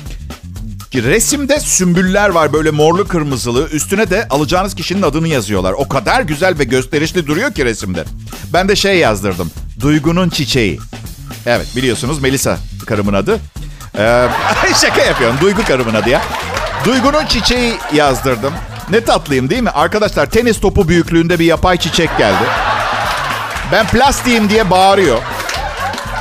resimde 1.03 1.59
sümbüller 1.59 2.29
var 2.29 2.53
böyle 2.53 2.71
morlu 2.71 3.07
kırmızılı. 3.07 3.69
Üstüne 3.69 4.09
de 4.09 4.27
alacağınız 4.29 4.75
kişinin 4.75 5.01
adını 5.01 5.27
yazıyorlar. 5.27 5.73
O 5.73 5.87
kadar 5.87 6.21
güzel 6.21 6.59
ve 6.59 6.63
gösterişli 6.63 7.27
duruyor 7.27 7.53
ki 7.53 7.65
resimde. 7.65 8.03
Ben 8.53 8.69
de 8.69 8.75
şey 8.75 8.97
yazdırdım. 8.97 9.51
Duygunun 9.81 10.29
çiçeği. 10.29 10.79
Evet 11.45 11.67
biliyorsunuz 11.75 12.21
Melisa 12.21 12.57
karımın 12.85 13.13
adı. 13.13 13.39
Ee, 13.97 14.27
şaka 14.81 15.01
yapıyorum. 15.01 15.37
Duygu 15.41 15.63
karımın 15.65 15.93
adı 15.93 16.09
ya. 16.09 16.21
Duygunun 16.85 17.25
çiçeği 17.25 17.73
yazdırdım. 17.93 18.53
Ne 18.89 19.03
tatlıyım 19.03 19.49
değil 19.49 19.63
mi? 19.63 19.69
Arkadaşlar 19.69 20.25
tenis 20.25 20.59
topu 20.59 20.87
büyüklüğünde 20.87 21.39
bir 21.39 21.45
yapay 21.45 21.77
çiçek 21.77 22.17
geldi. 22.17 22.43
Ben 23.71 23.87
plastiğim 23.87 24.49
diye 24.49 24.69
bağırıyor. 24.69 25.17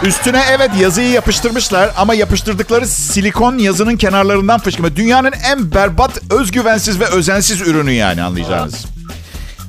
Üstüne 0.02 0.42
evet 0.50 0.70
yazıyı 0.80 1.10
yapıştırmışlar 1.10 1.90
ama 1.96 2.14
yapıştırdıkları 2.14 2.86
silikon 2.86 3.58
yazının 3.58 3.96
kenarlarından 3.96 4.60
fışkırma. 4.60 4.96
Dünyanın 4.96 5.32
en 5.52 5.72
berbat, 5.72 6.32
özgüvensiz 6.32 7.00
ve 7.00 7.06
özensiz 7.06 7.60
ürünü 7.60 7.92
yani 7.92 8.22
anlayacağınız. 8.22 8.84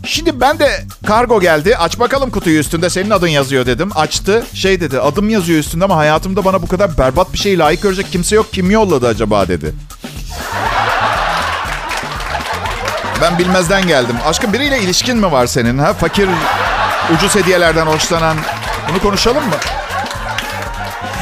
Şimdi 0.06 0.42
ben 0.42 0.60
de 0.60 0.84
kargo 1.08 1.40
geldi. 1.40 1.78
Aç 1.78 2.00
bakalım 2.00 2.30
kutuyu 2.32 2.60
üstünde 2.60 2.90
senin 2.90 3.10
adın 3.10 3.28
yazıyor 3.28 3.66
dedim. 3.66 3.90
Açtı. 3.96 4.46
Şey 4.54 4.82
dedi 4.82 5.00
adım 5.00 5.30
yazıyor 5.30 5.60
üstünde 5.60 5.86
ama 5.86 5.98
hayatımda 5.98 6.46
bana 6.46 6.62
bu 6.62 6.68
kadar 6.68 6.98
berbat 6.98 7.34
bir 7.34 7.38
şey 7.38 7.60
layık 7.60 7.82
görecek 7.82 8.12
kimse 8.12 8.36
yok. 8.36 8.54
Kim 8.54 8.72
yolladı 8.72 9.08
acaba 9.08 9.48
dedi. 9.48 9.74
Ben 13.22 13.38
bilmezden 13.38 13.88
geldim. 13.88 14.16
Aşkım 14.26 14.54
biriyle 14.54 14.82
ilişkin 14.82 15.18
mi 15.18 15.32
var 15.32 15.48
senin? 15.48 15.78
Ha? 15.78 15.94
Fakir, 15.94 16.30
ucuz 17.16 17.36
hediyelerden 17.36 17.86
hoşlanan. 17.86 18.38
Bunu 18.90 19.02
konuşalım 19.02 19.44
mı? 19.44 19.56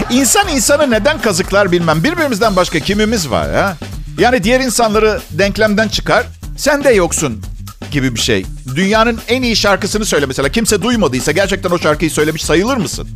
İnsan 0.10 0.48
insanı 0.48 0.92
neden 0.92 1.22
kazıklar 1.22 1.72
bilmem. 1.72 2.04
Birbirimizden 2.04 2.56
başka 2.56 2.80
kimimiz 2.80 3.30
var 3.32 3.54
ha? 3.54 3.76
Yani 4.18 4.44
diğer 4.44 4.60
insanları 4.60 5.22
denklemden 5.32 5.88
çıkar. 5.88 6.26
Sen 6.58 6.84
de 6.84 6.90
yoksun 6.90 7.44
gibi 7.92 8.16
bir 8.16 8.20
şey. 8.20 8.46
Dünyanın 8.76 9.20
en 9.28 9.42
iyi 9.42 9.56
şarkısını 9.56 10.06
söyle 10.06 10.26
mesela. 10.26 10.50
Kimse 10.50 10.82
duymadıysa 10.82 11.32
gerçekten 11.32 11.70
o 11.70 11.80
şarkıyı 11.80 12.12
söylemiş 12.12 12.44
sayılır 12.44 12.78
mısın? 12.78 13.08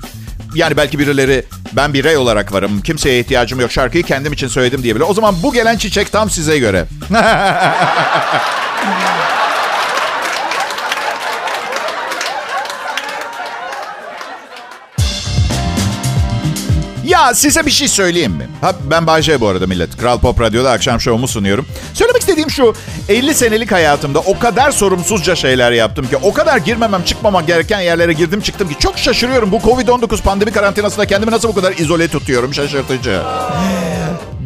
Yani 0.55 0.77
belki 0.77 0.99
birileri 0.99 1.45
ben 1.73 1.93
bir 1.93 2.03
rey 2.03 2.17
olarak 2.17 2.53
varım. 2.53 2.81
Kimseye 2.81 3.19
ihtiyacım 3.19 3.59
yok. 3.59 3.71
Şarkıyı 3.71 4.03
kendim 4.03 4.33
için 4.33 4.47
söyledim 4.47 4.83
diye 4.83 4.95
bile. 4.95 5.03
O 5.03 5.13
zaman 5.13 5.35
bu 5.43 5.53
gelen 5.53 5.77
çiçek 5.77 6.11
tam 6.11 6.29
size 6.29 6.59
göre. 6.59 6.85
Ya 17.05 17.33
size 17.33 17.65
bir 17.65 17.71
şey 17.71 17.87
söyleyeyim 17.87 18.31
mi? 18.31 18.47
Ha, 18.61 18.73
ben 18.91 19.07
Bayce 19.07 19.41
bu 19.41 19.47
arada 19.47 19.67
millet. 19.67 19.97
Kral 19.97 20.19
Pop 20.19 20.41
Radyo'da 20.41 20.71
akşam 20.71 21.01
şovumu 21.01 21.27
sunuyorum. 21.27 21.65
Söylemek 21.93 22.21
istediğim 22.21 22.49
şu. 22.49 22.75
50 23.09 23.33
senelik 23.33 23.71
hayatımda 23.71 24.19
o 24.19 24.39
kadar 24.39 24.71
sorumsuzca 24.71 25.35
şeyler 25.35 25.71
yaptım 25.71 26.07
ki. 26.07 26.17
O 26.17 26.33
kadar 26.33 26.57
girmemem 26.57 27.03
çıkmamam 27.03 27.45
gereken 27.45 27.79
yerlere 27.79 28.13
girdim 28.13 28.41
çıktım 28.41 28.69
ki. 28.69 28.75
Çok 28.79 28.97
şaşırıyorum. 28.97 29.51
Bu 29.51 29.57
Covid-19 29.57 30.21
pandemi 30.21 30.51
karantinasında 30.51 31.05
kendimi 31.05 31.31
nasıl 31.31 31.49
bu 31.49 31.55
kadar 31.55 31.73
izole 31.73 32.07
tutuyorum. 32.07 32.53
Şaşırtıcı. 32.53 33.21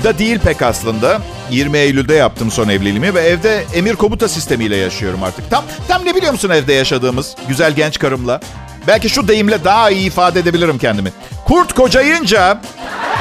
Da 0.03 0.17
değil 0.19 0.39
pek 0.39 0.61
aslında. 0.61 1.21
20 1.51 1.77
Eylül'de 1.77 2.13
yaptım 2.13 2.51
son 2.51 2.69
evliliğimi 2.69 3.13
ve 3.13 3.21
evde 3.21 3.65
emir 3.73 3.95
komuta 3.95 4.27
sistemiyle 4.27 4.75
yaşıyorum 4.75 5.23
artık. 5.23 5.49
Tam 5.49 5.63
tam 5.87 6.05
ne 6.05 6.15
biliyor 6.15 6.31
musun 6.31 6.49
evde 6.49 6.73
yaşadığımız 6.73 7.35
güzel 7.47 7.73
genç 7.75 7.99
karımla? 7.99 8.39
Belki 8.87 9.09
şu 9.09 9.27
deyimle 9.27 9.63
daha 9.63 9.89
iyi 9.89 10.07
ifade 10.07 10.39
edebilirim 10.39 10.77
kendimi. 10.77 11.11
Kurt 11.45 11.73
kocayınca 11.73 12.61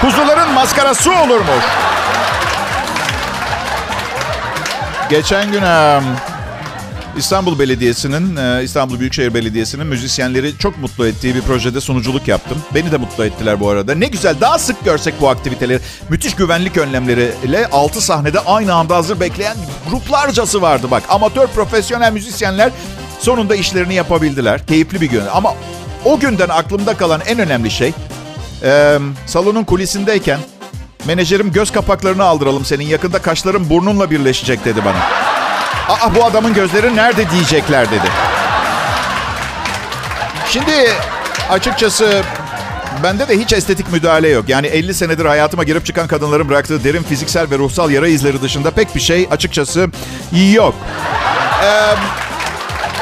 kuzuların 0.01 0.53
maskarası 0.53 1.11
olurmuş. 1.13 1.65
Geçen 5.11 5.53
gün 5.53 5.63
İstanbul 7.17 7.59
Belediyesi'nin, 7.59 8.37
İstanbul 8.63 9.01
Büyükşehir 9.01 9.35
Belediyesi'nin 9.35 9.87
müzisyenleri 9.87 10.59
çok 10.59 10.79
mutlu 10.79 11.07
ettiği 11.07 11.35
bir 11.35 11.43
projede 11.43 11.81
sunuculuk 11.81 12.29
yaptım. 12.29 12.59
Beni 12.75 12.93
de 12.93 12.97
mutlu 12.97 13.25
ettiler 13.25 13.61
bu 13.61 13.69
arada. 13.71 13.95
Ne 13.95 14.07
güzel 14.07 14.41
daha 14.41 14.59
sık 14.59 14.85
görsek 14.85 15.15
bu 15.21 15.29
aktiviteleri. 15.29 15.81
Müthiş 16.09 16.35
güvenlik 16.35 16.77
önlemleriyle 16.77 17.67
6 17.73 18.01
sahnede 18.01 18.41
aynı 18.41 18.75
anda 18.75 18.97
hazır 18.97 19.21
bekleyen 19.21 19.57
gruplarcası 19.91 20.63
vardı 20.63 20.87
bak. 20.91 21.03
Amatör 21.09 21.47
profesyonel 21.47 22.13
müzisyenler 22.13 22.71
sonunda 23.21 23.57
işlerini 23.57 23.95
yapabildiler. 23.95 24.67
Keyifli 24.67 25.01
bir 25.01 25.11
gün 25.11 25.23
ama 25.33 25.55
o 26.05 26.19
günden 26.19 26.49
aklımda 26.49 26.97
kalan 26.97 27.21
en 27.27 27.39
önemli 27.39 27.71
şey 27.71 27.93
ee, 28.63 28.99
salonun 29.27 29.65
kulisindeyken 29.65 30.39
menajerim 31.07 31.53
göz 31.53 31.73
kapaklarını 31.73 32.25
aldıralım 32.25 32.65
senin 32.65 32.85
yakında 32.85 33.19
kaşların 33.19 33.71
burnunla 33.71 34.11
birleşecek 34.11 34.65
dedi 34.65 34.85
bana. 34.85 34.99
Aa 35.89 36.15
bu 36.15 36.25
adamın 36.25 36.55
gözleri 36.55 36.97
nerede 36.97 37.31
diyecekler 37.31 37.91
dedi. 37.91 38.09
Şimdi 40.51 40.73
açıkçası 41.51 42.23
bende 43.03 43.29
de 43.29 43.39
hiç 43.39 43.53
estetik 43.53 43.93
müdahale 43.93 44.29
yok. 44.29 44.49
Yani 44.49 44.67
50 44.67 44.95
senedir 44.95 45.25
hayatıma 45.25 45.65
girip 45.65 45.87
çıkan 45.87 46.07
kadınların 46.07 46.49
bıraktığı 46.49 46.85
derin 46.85 47.03
fiziksel 47.03 47.51
ve 47.51 47.59
ruhsal 47.59 47.91
yara 47.91 48.09
izleri 48.09 48.43
dışında 48.43 48.71
pek 48.71 48.95
bir 48.95 49.01
şey 49.01 49.29
açıkçası 49.31 49.89
yok. 50.53 50.75
Ee, 51.65 51.95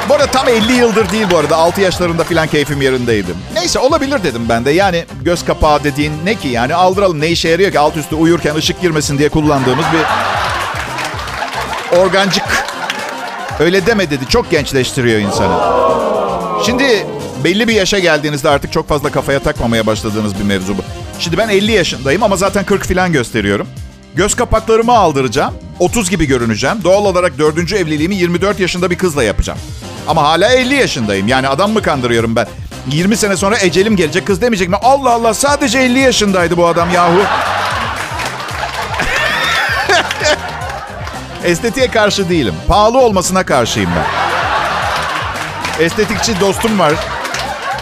bu 0.09 0.13
arada 0.13 0.27
tam 0.27 0.49
50 0.49 0.73
yıldır 0.73 1.11
değil 1.11 1.25
bu 1.31 1.37
arada. 1.37 1.55
6 1.55 1.81
yaşlarında 1.81 2.23
filan 2.23 2.47
keyfim 2.47 2.81
yerindeydim. 2.81 3.35
Neyse 3.53 3.79
olabilir 3.79 4.23
dedim 4.23 4.41
ben 4.49 4.65
de. 4.65 4.71
Yani 4.71 5.05
göz 5.21 5.45
kapağı 5.45 5.83
dediğin 5.83 6.13
ne 6.25 6.35
ki 6.35 6.47
yani 6.47 6.75
aldıralım 6.75 7.21
ne 7.21 7.27
işe 7.27 7.49
yarıyor 7.49 7.71
ki 7.71 7.79
alt 7.79 7.97
üstü 7.97 8.15
uyurken 8.15 8.55
ışık 8.55 8.81
girmesin 8.81 9.17
diye 9.17 9.29
kullandığımız 9.29 9.85
bir 9.93 10.01
organcık. 11.97 12.43
Öyle 13.59 13.85
deme 13.85 14.09
dedi. 14.09 14.27
Çok 14.29 14.51
gençleştiriyor 14.51 15.19
insanı. 15.19 15.57
Şimdi 16.65 17.07
belli 17.43 17.67
bir 17.67 17.73
yaşa 17.73 17.99
geldiğinizde 17.99 18.49
artık 18.49 18.71
çok 18.71 18.87
fazla 18.89 19.11
kafaya 19.11 19.39
takmamaya 19.39 19.85
başladığınız 19.85 20.39
bir 20.39 20.43
mevzu 20.43 20.77
bu. 20.77 20.81
Şimdi 21.19 21.37
ben 21.37 21.49
50 21.49 21.71
yaşındayım 21.71 22.23
ama 22.23 22.35
zaten 22.35 22.65
40 22.65 22.85
filan 22.85 23.11
gösteriyorum. 23.11 23.67
Göz 24.15 24.35
kapaklarımı 24.35 24.97
aldıracağım. 24.97 25.53
30 25.79 26.09
gibi 26.09 26.25
görüneceğim. 26.25 26.77
Doğal 26.83 27.05
olarak 27.05 27.37
dördüncü 27.37 27.75
evliliğimi 27.75 28.15
24 28.15 28.59
yaşında 28.59 28.89
bir 28.89 28.97
kızla 28.97 29.23
yapacağım. 29.23 29.59
Ama 30.07 30.23
hala 30.23 30.49
50 30.49 30.75
yaşındayım. 30.75 31.27
Yani 31.27 31.47
adam 31.47 31.71
mı 31.71 31.81
kandırıyorum 31.81 32.35
ben? 32.35 32.47
20 32.91 33.17
sene 33.17 33.37
sonra 33.37 33.57
ecelim 33.57 33.95
gelecek. 33.95 34.27
Kız 34.27 34.41
demeyecek 34.41 34.69
mi? 34.69 34.75
Allah 34.83 35.11
Allah 35.11 35.33
sadece 35.33 35.79
50 35.79 35.99
yaşındaydı 35.99 36.57
bu 36.57 36.67
adam 36.67 36.91
yahu. 36.91 37.19
Estetiğe 41.43 41.87
karşı 41.87 42.29
değilim. 42.29 42.55
Pahalı 42.67 42.97
olmasına 42.97 43.45
karşıyım 43.45 43.89
ben. 43.95 44.05
Estetikçi 45.85 46.39
dostum 46.39 46.79
var. 46.79 46.93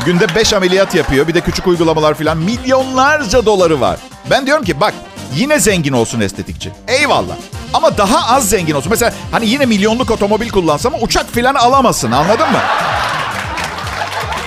Günde 0.06 0.36
5 0.36 0.54
ameliyat 0.54 0.96
yapıyor. 0.96 1.28
Bir 1.28 1.34
de 1.34 1.42
küçük 1.42 1.68
uygulamalar 1.68 2.14
falan. 2.14 2.38
Milyonlarca 2.38 3.46
doları 3.46 3.82
var. 3.82 4.00
Ben 4.32 4.46
diyorum 4.46 4.64
ki 4.64 4.80
bak 4.80 4.94
yine 5.36 5.60
zengin 5.60 5.94
olsun 5.94 6.22
estetikçi. 6.22 6.72
Eyvallah. 6.88 7.36
Ama 7.76 7.98
daha 7.98 8.36
az 8.36 8.50
zengin 8.50 8.74
olsun. 8.74 8.90
Mesela 8.90 9.14
hani 9.32 9.48
yine 9.48 9.66
milyonluk 9.66 10.12
otomobil 10.12 10.50
kullansam 10.50 10.94
ama 10.94 11.04
uçak 11.04 11.34
falan 11.36 11.56
alamasın 11.56 12.12
anladın 12.12 12.52
mı? 12.52 12.60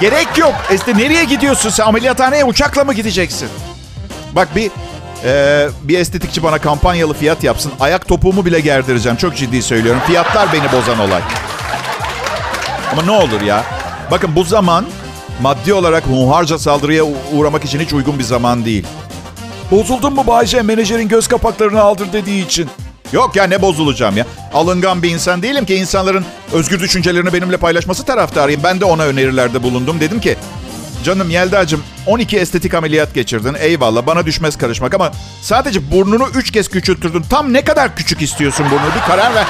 Gerek 0.00 0.38
yok. 0.38 0.54
İşte 0.74 0.98
nereye 0.98 1.24
gidiyorsun 1.24 1.70
sen? 1.70 1.84
Ameliyathaneye 1.84 2.44
uçakla 2.44 2.84
mı 2.84 2.94
gideceksin? 2.94 3.48
Bak 4.32 4.48
bir 4.56 4.70
e, 5.24 5.68
bir 5.82 5.98
estetikçi 5.98 6.42
bana 6.42 6.58
kampanyalı 6.58 7.14
fiyat 7.14 7.44
yapsın. 7.44 7.72
Ayak 7.80 8.08
topuğumu 8.08 8.44
bile 8.46 8.60
gerdireceğim. 8.60 9.16
Çok 9.16 9.36
ciddi 9.36 9.62
söylüyorum. 9.62 10.00
Fiyatlar 10.06 10.52
beni 10.52 10.72
bozan 10.72 10.98
olay. 10.98 11.22
Ama 12.92 13.02
ne 13.02 13.10
olur 13.10 13.40
ya. 13.40 13.64
Bakın 14.10 14.36
bu 14.36 14.44
zaman 14.44 14.86
maddi 15.42 15.74
olarak 15.74 16.04
hunharca 16.06 16.58
saldırıya 16.58 17.04
uğramak 17.32 17.64
için 17.64 17.80
hiç 17.80 17.92
uygun 17.92 18.18
bir 18.18 18.24
zaman 18.24 18.64
değil. 18.64 18.86
Bozuldun 19.70 20.12
mu 20.12 20.26
Bayce? 20.26 20.62
Menajerin 20.62 21.08
göz 21.08 21.28
kapaklarını 21.28 21.80
aldır 21.80 22.12
dediği 22.12 22.46
için. 22.46 22.70
Yok 23.12 23.36
ya 23.36 23.44
ne 23.44 23.62
bozulacağım 23.62 24.16
ya. 24.16 24.26
Alıngan 24.54 25.02
bir 25.02 25.10
insan 25.10 25.42
değilim 25.42 25.64
ki 25.64 25.74
insanların 25.74 26.24
özgür 26.52 26.80
düşüncelerini 26.80 27.32
benimle 27.32 27.56
paylaşması 27.56 28.04
taraftarıyım. 28.04 28.62
Ben 28.64 28.80
de 28.80 28.84
ona 28.84 29.02
önerilerde 29.02 29.62
bulundum. 29.62 30.00
Dedim 30.00 30.20
ki 30.20 30.36
canım 31.04 31.30
Yelda'cığım 31.30 31.82
12 32.06 32.38
estetik 32.38 32.74
ameliyat 32.74 33.14
geçirdin. 33.14 33.56
Eyvallah 33.60 34.06
bana 34.06 34.26
düşmez 34.26 34.58
karışmak 34.58 34.94
ama 34.94 35.12
sadece 35.42 35.90
burnunu 35.90 36.28
3 36.34 36.50
kez 36.50 36.68
küçülttürdün. 36.68 37.22
Tam 37.30 37.52
ne 37.52 37.64
kadar 37.64 37.96
küçük 37.96 38.22
istiyorsun 38.22 38.66
burnunu 38.70 38.94
bir 38.94 39.06
karar 39.06 39.34
ver. 39.34 39.44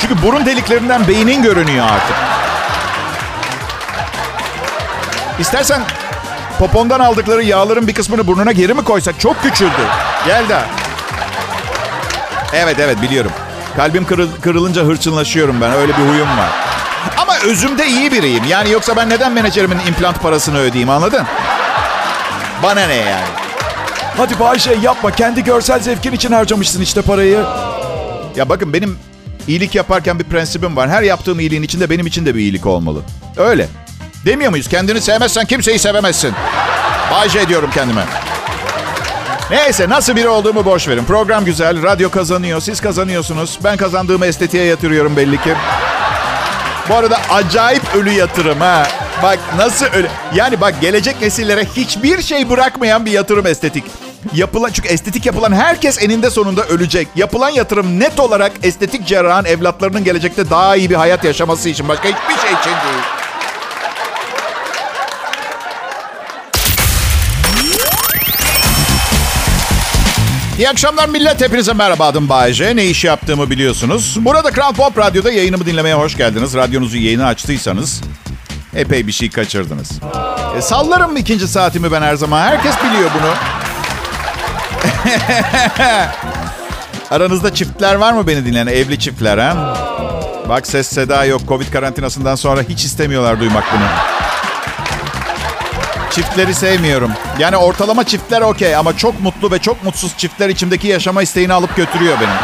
Çünkü 0.00 0.22
burun 0.22 0.46
deliklerinden 0.46 1.08
beynin 1.08 1.42
görünüyor 1.42 1.86
artık. 1.86 2.16
İstersen 5.38 5.82
popondan 6.58 7.00
aldıkları 7.00 7.42
yağların 7.42 7.86
bir 7.86 7.94
kısmını 7.94 8.26
burnuna 8.26 8.52
geri 8.52 8.74
mi 8.74 8.84
koysak? 8.84 9.20
Çok 9.20 9.42
küçüldü. 9.42 9.82
Yelda. 10.28 10.83
Evet 12.54 12.78
evet 12.78 13.02
biliyorum. 13.02 13.30
Kalbim 13.76 14.06
kırıl, 14.06 14.28
kırılınca 14.40 14.82
hırçınlaşıyorum 14.82 15.60
ben. 15.60 15.72
Öyle 15.72 15.92
bir 15.92 16.02
huyum 16.02 16.28
var. 16.38 16.50
Ama 17.18 17.38
özümde 17.38 17.86
iyi 17.86 18.12
biriyim. 18.12 18.44
Yani 18.48 18.70
yoksa 18.70 18.96
ben 18.96 19.10
neden 19.10 19.32
menajerimin 19.32 19.78
implant 19.88 20.22
parasını 20.22 20.58
ödeyeyim 20.58 20.90
anladın? 20.90 21.22
Bana 22.62 22.86
ne 22.86 22.94
yani? 22.94 23.26
Hadi 24.16 24.38
Bayşe 24.40 24.76
yapma. 24.82 25.10
Kendi 25.10 25.44
görsel 25.44 25.80
zevkin 25.80 26.12
için 26.12 26.32
harcamışsın 26.32 26.82
işte 26.82 27.02
parayı. 27.02 27.44
Ya 28.36 28.48
bakın 28.48 28.72
benim 28.72 28.98
iyilik 29.48 29.74
yaparken 29.74 30.18
bir 30.18 30.24
prensibim 30.24 30.76
var. 30.76 30.90
Her 30.90 31.02
yaptığım 31.02 31.40
iyiliğin 31.40 31.62
içinde 31.62 31.90
benim 31.90 32.06
için 32.06 32.26
de 32.26 32.34
bir 32.34 32.40
iyilik 32.40 32.66
olmalı. 32.66 33.00
Öyle. 33.36 33.68
Demiyor 34.26 34.50
muyuz? 34.50 34.68
Kendini 34.68 35.00
sevmezsen 35.00 35.44
kimseyi 35.46 35.78
sevemezsin. 35.78 36.32
Bayce 37.12 37.48
diyorum 37.48 37.70
kendime. 37.74 38.04
Neyse 39.50 39.88
nasıl 39.88 40.16
biri 40.16 40.28
olduğumu 40.28 40.64
boş 40.64 40.88
verin. 40.88 41.04
Program 41.04 41.44
güzel, 41.44 41.82
radyo 41.82 42.10
kazanıyor, 42.10 42.60
siz 42.60 42.80
kazanıyorsunuz. 42.80 43.58
Ben 43.64 43.76
kazandığımı 43.76 44.26
estetiğe 44.26 44.64
yatırıyorum 44.64 45.16
belli 45.16 45.42
ki. 45.42 45.54
Bu 46.88 46.94
arada 46.94 47.18
acayip 47.30 47.94
ölü 47.94 48.10
yatırım 48.10 48.60
ha. 48.60 48.86
Bak 49.22 49.38
nasıl 49.56 49.86
ölü. 49.86 50.08
Yani 50.34 50.60
bak 50.60 50.80
gelecek 50.80 51.20
nesillere 51.20 51.64
hiçbir 51.64 52.22
şey 52.22 52.50
bırakmayan 52.50 53.06
bir 53.06 53.10
yatırım 53.10 53.46
estetik. 53.46 53.84
Yapılan 54.34 54.70
çünkü 54.72 54.88
estetik 54.88 55.26
yapılan 55.26 55.52
herkes 55.52 56.02
eninde 56.02 56.30
sonunda 56.30 56.64
ölecek. 56.64 57.08
Yapılan 57.16 57.50
yatırım 57.50 58.00
net 58.00 58.20
olarak 58.20 58.52
estetik 58.62 59.06
cerrahın 59.06 59.44
evlatlarının 59.44 60.04
gelecekte 60.04 60.50
daha 60.50 60.76
iyi 60.76 60.90
bir 60.90 60.94
hayat 60.94 61.24
yaşaması 61.24 61.68
için 61.68 61.88
başka 61.88 62.08
hiçbir 62.08 62.42
şey 62.42 62.52
için 62.52 62.70
değil. 62.70 63.23
İyi 70.58 70.68
akşamlar 70.68 71.08
millet. 71.08 71.40
Hepinize 71.40 71.72
merhaba 71.72 72.06
adım 72.06 72.28
Bayece. 72.28 72.76
Ne 72.76 72.84
iş 72.84 73.04
yaptığımı 73.04 73.50
biliyorsunuz. 73.50 74.16
Burada 74.20 74.50
Kral 74.50 74.72
Pop 74.72 74.98
Radyo'da 74.98 75.32
yayınımı 75.32 75.66
dinlemeye 75.66 75.94
hoş 75.94 76.16
geldiniz. 76.16 76.54
Radyonuzu 76.54 76.96
yayını 76.96 77.26
açtıysanız 77.26 78.02
epey 78.74 79.06
bir 79.06 79.12
şey 79.12 79.30
kaçırdınız. 79.30 79.90
E, 80.58 80.62
sallarım 80.62 81.16
ikinci 81.16 81.48
saatimi 81.48 81.92
ben 81.92 82.02
her 82.02 82.14
zaman. 82.14 82.40
Herkes 82.42 82.74
biliyor 82.84 83.10
bunu. 83.18 83.30
Aranızda 87.10 87.54
çiftler 87.54 87.94
var 87.94 88.12
mı 88.12 88.26
beni 88.26 88.46
dinleyen? 88.46 88.66
Evli 88.66 88.98
çiftler 88.98 89.38
ha? 89.38 89.76
Bak 90.48 90.66
ses 90.66 90.88
seda 90.88 91.24
yok. 91.24 91.40
Covid 91.48 91.72
karantinasından 91.72 92.34
sonra 92.34 92.62
hiç 92.68 92.84
istemiyorlar 92.84 93.40
duymak 93.40 93.64
bunu. 93.72 93.84
Çiftleri 96.10 96.54
sevmiyorum. 96.54 97.12
Yani 97.38 97.56
ortalama 97.56 98.04
çiftler 98.04 98.40
okey 98.40 98.76
ama 98.76 98.96
çok 98.96 99.20
mutlu 99.20 99.50
ve 99.50 99.58
çok 99.58 99.84
mutsuz 99.84 100.16
çiftler 100.16 100.48
içimdeki 100.48 100.88
yaşama 100.88 101.22
isteğini 101.22 101.52
alıp 101.52 101.76
götürüyor 101.76 102.16
benim. 102.20 102.34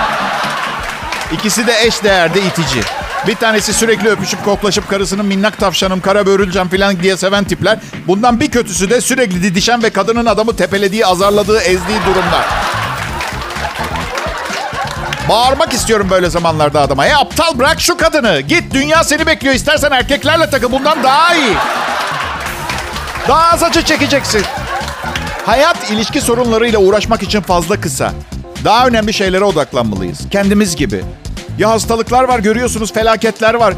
İkisi 1.32 1.66
de 1.66 1.72
eş 1.86 2.04
değerde 2.04 2.40
itici. 2.42 2.82
Bir 3.26 3.34
tanesi 3.34 3.72
sürekli 3.74 4.08
öpüşüp 4.08 4.44
koklaşıp 4.44 4.88
karısının 4.88 5.26
minnak 5.26 5.58
tavşanım, 5.58 6.00
kara 6.00 6.26
börülcem 6.26 6.68
falan 6.68 7.00
diye 7.02 7.16
seven 7.16 7.44
tipler. 7.44 7.78
Bundan 8.06 8.40
bir 8.40 8.50
kötüsü 8.50 8.90
de 8.90 9.00
sürekli 9.00 9.42
didişen 9.42 9.82
ve 9.82 9.90
kadının 9.90 10.26
adamı 10.26 10.56
tepelediği, 10.56 11.06
azarladığı, 11.06 11.60
ezdiği 11.60 11.98
durumlar. 12.06 12.44
Bağırmak 15.28 15.72
istiyorum 15.72 16.06
böyle 16.10 16.30
zamanlarda 16.30 16.80
adama. 16.80 17.04
Hey 17.04 17.14
aptal 17.14 17.58
bırak 17.58 17.80
şu 17.80 17.96
kadını. 17.96 18.40
Git 18.40 18.74
dünya 18.74 19.04
seni 19.04 19.26
bekliyor. 19.26 19.54
İstersen 19.54 19.90
erkeklerle 19.90 20.50
takıl. 20.50 20.72
Bundan 20.72 21.02
daha 21.02 21.34
iyi. 21.34 21.54
Daha 23.28 23.52
az 23.52 23.62
acı 23.62 23.82
çekeceksin. 23.82 24.42
Hayat 25.46 25.90
ilişki 25.90 26.20
sorunlarıyla 26.20 26.78
uğraşmak 26.78 27.22
için 27.22 27.40
fazla 27.40 27.80
kısa. 27.80 28.12
Daha 28.64 28.86
önemli 28.86 29.12
şeylere 29.12 29.44
odaklanmalıyız. 29.44 30.18
Kendimiz 30.30 30.76
gibi. 30.76 31.04
Ya 31.58 31.70
hastalıklar 31.70 32.24
var 32.24 32.38
görüyorsunuz 32.38 32.92
felaketler 32.92 33.54
var. 33.54 33.74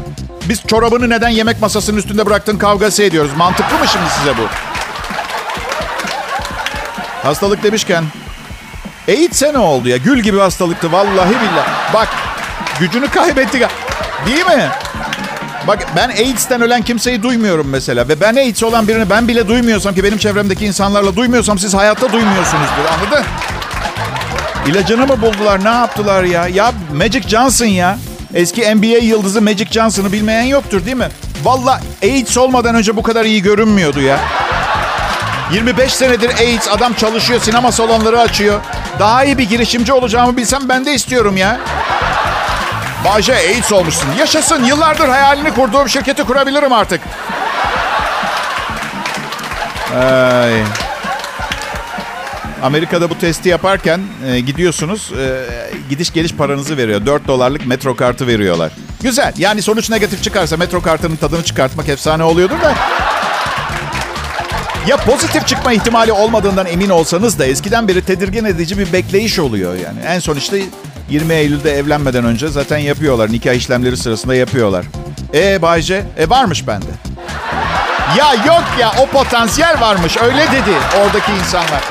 Biz 0.49 0.61
çorabını 0.67 1.09
neden 1.09 1.29
yemek 1.29 1.61
masasının 1.61 1.97
üstünde 1.97 2.25
bıraktın 2.25 2.57
kavgası 2.57 3.03
ediyoruz. 3.03 3.31
Mantıklı 3.37 3.77
mı 3.77 3.87
şimdi 3.87 4.09
size 4.19 4.37
bu? 4.37 4.47
Hastalık 7.23 7.63
demişken 7.63 8.03
AIDS'e 9.07 9.53
ne 9.53 9.57
oldu 9.57 9.89
ya? 9.89 9.97
Gül 9.97 10.19
gibi 10.19 10.39
hastalıktı 10.39 10.91
vallahi 10.91 11.29
billahi. 11.29 11.93
Bak 11.93 12.09
gücünü 12.79 13.07
kaybetti. 13.09 13.67
Değil 14.27 14.45
mi? 14.45 14.69
Bak 15.67 15.87
ben 15.95 16.09
AIDS'ten 16.09 16.61
ölen 16.61 16.81
kimseyi 16.81 17.23
duymuyorum 17.23 17.67
mesela. 17.69 18.07
Ve 18.07 18.21
ben 18.21 18.35
AIDS 18.35 18.63
olan 18.63 18.87
birini 18.87 19.09
ben 19.09 19.27
bile 19.27 19.47
duymuyorsam 19.47 19.95
ki 19.95 20.03
benim 20.03 20.17
çevremdeki 20.17 20.65
insanlarla 20.65 21.15
duymuyorsam 21.15 21.59
siz 21.59 21.73
hayatta 21.73 22.11
duymuyorsunuzdur 22.13 22.85
anladın? 22.93 23.25
İlacını 24.67 25.07
mı 25.07 25.21
buldular 25.21 25.63
ne 25.63 25.69
yaptılar 25.69 26.23
ya? 26.23 26.47
Ya 26.47 26.71
Magic 26.93 27.21
Johnson 27.29 27.65
ya. 27.65 27.97
Eski 28.33 28.75
NBA 28.75 28.97
yıldızı 29.05 29.41
Magic 29.41 29.67
Johnson'ı 29.71 30.11
bilmeyen 30.11 30.43
yoktur 30.43 30.85
değil 30.85 30.97
mi? 30.97 31.09
Valla 31.43 31.81
AIDS 32.03 32.37
olmadan 32.37 32.75
önce 32.75 32.95
bu 32.95 33.03
kadar 33.03 33.25
iyi 33.25 33.41
görünmüyordu 33.41 34.01
ya. 34.01 34.19
25 35.53 35.93
senedir 35.93 36.29
AIDS 36.39 36.67
adam 36.67 36.93
çalışıyor 36.93 37.39
sinema 37.39 37.71
salonları 37.71 38.19
açıyor. 38.19 38.61
Daha 38.99 39.23
iyi 39.23 39.37
bir 39.37 39.49
girişimci 39.49 39.93
olacağımı 39.93 40.37
bilsem 40.37 40.69
ben 40.69 40.85
de 40.85 40.93
istiyorum 40.93 41.37
ya. 41.37 41.59
Bayce 43.05 43.35
AIDS 43.35 43.71
olmuşsun. 43.71 44.07
Yaşasın. 44.19 44.63
Yıllardır 44.63 45.07
hayalini 45.07 45.53
kurduğum 45.53 45.89
şirketi 45.89 46.23
kurabilirim 46.23 46.73
artık. 46.73 47.01
Ay. 49.95 50.63
Amerika'da 52.63 53.09
bu 53.09 53.17
testi 53.17 53.49
yaparken 53.49 54.01
e, 54.27 54.39
gidiyorsunuz. 54.39 55.11
E, 55.19 55.45
gidiş 55.89 56.13
geliş 56.13 56.33
paranızı 56.33 56.77
veriyor. 56.77 57.05
4 57.05 57.27
dolarlık 57.27 57.67
metro 57.67 57.95
kartı 57.95 58.27
veriyorlar. 58.27 58.71
Güzel. 59.01 59.33
Yani 59.37 59.61
sonuç 59.61 59.89
negatif 59.89 60.23
çıkarsa 60.23 60.57
metro 60.57 60.81
kartının 60.81 61.15
tadını 61.15 61.43
çıkartmak 61.43 61.89
efsane 61.89 62.23
oluyordur 62.23 62.61
da. 62.61 62.73
Ya 64.87 64.97
pozitif 64.97 65.47
çıkma 65.47 65.73
ihtimali 65.73 66.11
olmadığından 66.11 66.65
emin 66.65 66.89
olsanız 66.89 67.39
da 67.39 67.45
eskiden 67.45 67.87
beri 67.87 68.05
tedirgin 68.05 68.45
edici 68.45 68.77
bir 68.77 68.93
bekleyiş 68.93 69.39
oluyor 69.39 69.73
yani. 69.73 69.99
En 70.07 70.19
son 70.19 70.35
işte 70.35 70.61
20 71.13 71.33
Eylül'de 71.33 71.71
evlenmeden 71.71 72.25
önce 72.25 72.47
zaten 72.47 72.77
yapıyorlar. 72.77 73.31
Nikah 73.31 73.53
işlemleri 73.53 73.97
sırasında 73.97 74.35
yapıyorlar. 74.35 74.85
E 75.33 75.61
Bayce? 75.61 76.05
E 76.17 76.29
varmış 76.29 76.67
bende. 76.67 76.85
Ya 78.17 78.33
yok 78.33 78.63
ya 78.79 78.93
o 78.99 79.05
potansiyel 79.05 79.81
varmış. 79.81 80.17
Öyle 80.17 80.41
dedi 80.51 80.77
oradaki 81.01 81.31
insanlar. 81.31 81.83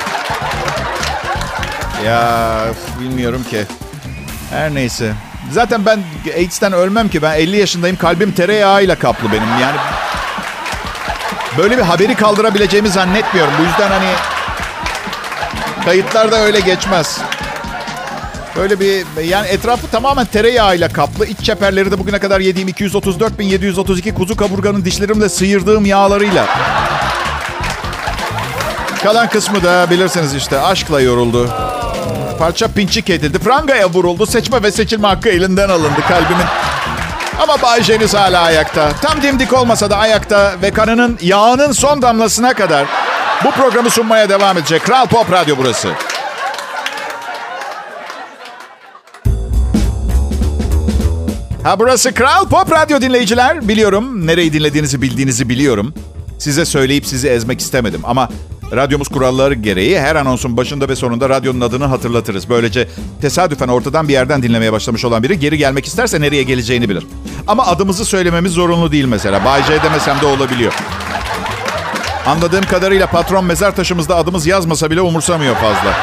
Ya 2.06 2.64
bilmiyorum 3.00 3.44
ki. 3.50 3.64
Her 4.50 4.74
neyse. 4.74 5.12
Zaten 5.50 5.86
ben 5.86 6.00
AIDS'ten 6.36 6.72
ölmem 6.72 7.08
ki. 7.08 7.22
Ben 7.22 7.34
50 7.34 7.56
yaşındayım. 7.56 7.96
Kalbim 7.96 8.32
tereyağıyla 8.32 8.94
kaplı 8.98 9.32
benim. 9.32 9.60
Yani 9.60 9.76
böyle 11.58 11.78
bir 11.78 11.82
haberi 11.82 12.14
kaldırabileceğimi 12.14 12.88
zannetmiyorum. 12.88 13.52
Bu 13.58 13.62
yüzden 13.62 13.90
hani 13.90 14.10
kayıtlarda 15.84 16.36
öyle 16.36 16.60
geçmez. 16.60 17.20
Böyle 18.56 18.80
bir 18.80 19.22
yani 19.24 19.46
etrafı 19.46 19.86
tamamen 19.86 20.24
tereyağıyla 20.24 20.88
kaplı. 20.88 21.26
İç 21.26 21.40
çeperleri 21.40 21.90
de 21.90 21.98
bugüne 21.98 22.18
kadar 22.18 22.40
yediğim 22.40 22.68
234.732 22.68 24.14
kuzu 24.14 24.36
kaburganın 24.36 24.84
dişlerimle 24.84 25.28
sıyırdığım 25.28 25.84
yağlarıyla. 25.84 26.46
Kalan 29.02 29.28
kısmı 29.28 29.62
da 29.62 29.86
bilirsiniz 29.90 30.34
işte 30.34 30.60
aşkla 30.60 31.00
yoruldu. 31.00 31.50
Parça 32.38 32.68
pinçik 32.68 33.10
edildi. 33.10 33.38
Prangaya 33.38 33.90
vuruldu. 33.90 34.26
Seçme 34.26 34.62
ve 34.62 34.72
seçilme 34.72 35.08
hakkı 35.08 35.28
elinden 35.28 35.68
alındı 35.68 36.00
kalbimin. 36.08 36.46
Ama 37.42 37.62
Bay 37.62 37.82
Jeniz 37.82 38.14
hala 38.14 38.42
ayakta. 38.42 38.88
Tam 39.02 39.22
dimdik 39.22 39.52
olmasa 39.52 39.90
da 39.90 39.96
ayakta 39.96 40.52
ve 40.62 40.70
kanının 40.70 41.18
yağının 41.22 41.72
son 41.72 42.02
damlasına 42.02 42.54
kadar 42.54 42.86
bu 43.44 43.50
programı 43.50 43.90
sunmaya 43.90 44.28
devam 44.28 44.58
edecek. 44.58 44.84
Kral 44.84 45.06
Pop 45.06 45.32
Radyo 45.32 45.56
burası. 45.58 45.88
Ha 51.62 51.78
burası 51.78 52.14
Kral 52.14 52.48
Pop 52.48 52.72
Radyo 52.72 53.00
dinleyiciler. 53.00 53.68
Biliyorum 53.68 54.26
nereyi 54.26 54.52
dinlediğinizi 54.52 55.02
bildiğinizi 55.02 55.48
biliyorum. 55.48 55.94
Size 56.38 56.64
söyleyip 56.64 57.06
sizi 57.06 57.28
ezmek 57.28 57.60
istemedim 57.60 58.00
ama 58.04 58.28
radyomuz 58.72 59.08
kuralları 59.08 59.54
gereği 59.54 60.00
her 60.00 60.16
anonsun 60.16 60.56
başında 60.56 60.88
ve 60.88 60.96
sonunda 60.96 61.28
radyonun 61.28 61.60
adını 61.60 61.84
hatırlatırız. 61.84 62.48
Böylece 62.48 62.88
tesadüfen 63.20 63.68
ortadan 63.68 64.08
bir 64.08 64.12
yerden 64.12 64.42
dinlemeye 64.42 64.72
başlamış 64.72 65.04
olan 65.04 65.22
biri 65.22 65.38
geri 65.38 65.58
gelmek 65.58 65.86
isterse 65.86 66.20
nereye 66.20 66.42
geleceğini 66.42 66.88
bilir. 66.88 67.06
Ama 67.46 67.66
adımızı 67.66 68.04
söylememiz 68.04 68.52
zorunlu 68.52 68.92
değil 68.92 69.04
mesela. 69.04 69.44
Bay 69.44 69.62
J 69.62 69.82
demesem 69.82 70.20
de 70.20 70.26
olabiliyor. 70.26 70.72
Anladığım 72.26 72.64
kadarıyla 72.64 73.06
patron 73.06 73.44
mezar 73.44 73.76
taşımızda 73.76 74.16
adımız 74.16 74.46
yazmasa 74.46 74.90
bile 74.90 75.00
umursamıyor 75.00 75.54
fazla. 75.54 75.94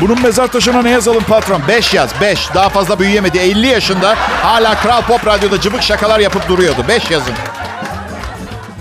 Bunun 0.00 0.22
mezar 0.22 0.46
taşına 0.46 0.82
ne 0.82 0.90
yazalım 0.90 1.22
patron? 1.22 1.62
5 1.68 1.94
yaz. 1.94 2.10
5. 2.20 2.54
Daha 2.54 2.68
fazla 2.68 2.98
büyüyemedi. 2.98 3.38
50 3.38 3.66
yaşında 3.66 4.16
hala 4.42 4.74
Kral 4.74 5.02
Pop 5.02 5.26
Radyo'da 5.26 5.60
cıbık 5.60 5.82
şakalar 5.82 6.20
yapıp 6.20 6.48
duruyordu. 6.48 6.84
5 6.88 7.10
yazın. 7.10 7.34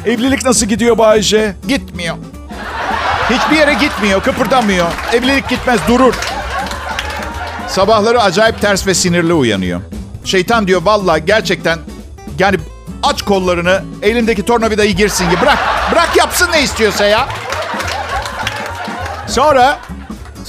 Evlilik 0.05 0.45
nasıl 0.45 0.65
gidiyor 0.65 0.97
Bayce? 0.97 1.55
Gitmiyor. 1.67 2.17
Hiçbir 3.29 3.58
yere 3.58 3.73
gitmiyor. 3.73 4.23
Kıpırdamıyor. 4.23 4.88
Evlilik 5.13 5.49
gitmez 5.49 5.79
durur. 5.88 6.13
Sabahları 7.67 8.21
acayip 8.21 8.62
ters 8.62 8.88
ve 8.88 8.93
sinirli 8.93 9.34
uyanıyor. 9.34 9.82
Şeytan 10.25 10.67
diyor 10.67 10.82
valla 10.86 11.17
gerçekten 11.17 11.79
yani 12.39 12.58
Aç 13.03 13.21
kollarını, 13.21 13.82
elindeki 14.01 14.43
tornavidayı 14.43 14.95
girsin. 14.95 15.27
Bırak, 15.41 15.58
bırak 15.91 16.17
yapsın 16.17 16.47
ne 16.51 16.62
istiyorsa 16.62 17.05
ya. 17.05 17.27
Sonra 19.27 19.77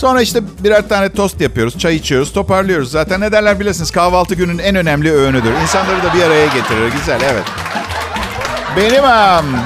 Sonra 0.00 0.22
işte 0.22 0.40
birer 0.64 0.88
tane 0.88 1.12
tost 1.12 1.40
yapıyoruz, 1.40 1.78
çay 1.78 1.96
içiyoruz, 1.96 2.32
toparlıyoruz. 2.32 2.90
Zaten 2.90 3.20
ne 3.20 3.32
derler 3.32 3.60
bilirsiniz 3.60 3.90
kahvaltı 3.90 4.34
günün 4.34 4.58
en 4.58 4.76
önemli 4.76 5.12
öğünüdür. 5.12 5.52
İnsanları 5.62 6.02
da 6.02 6.14
bir 6.14 6.22
araya 6.22 6.46
getirir. 6.46 6.92
Güzel, 6.98 7.20
evet. 7.32 7.44
Benim 8.76 9.04
um, 9.04 9.60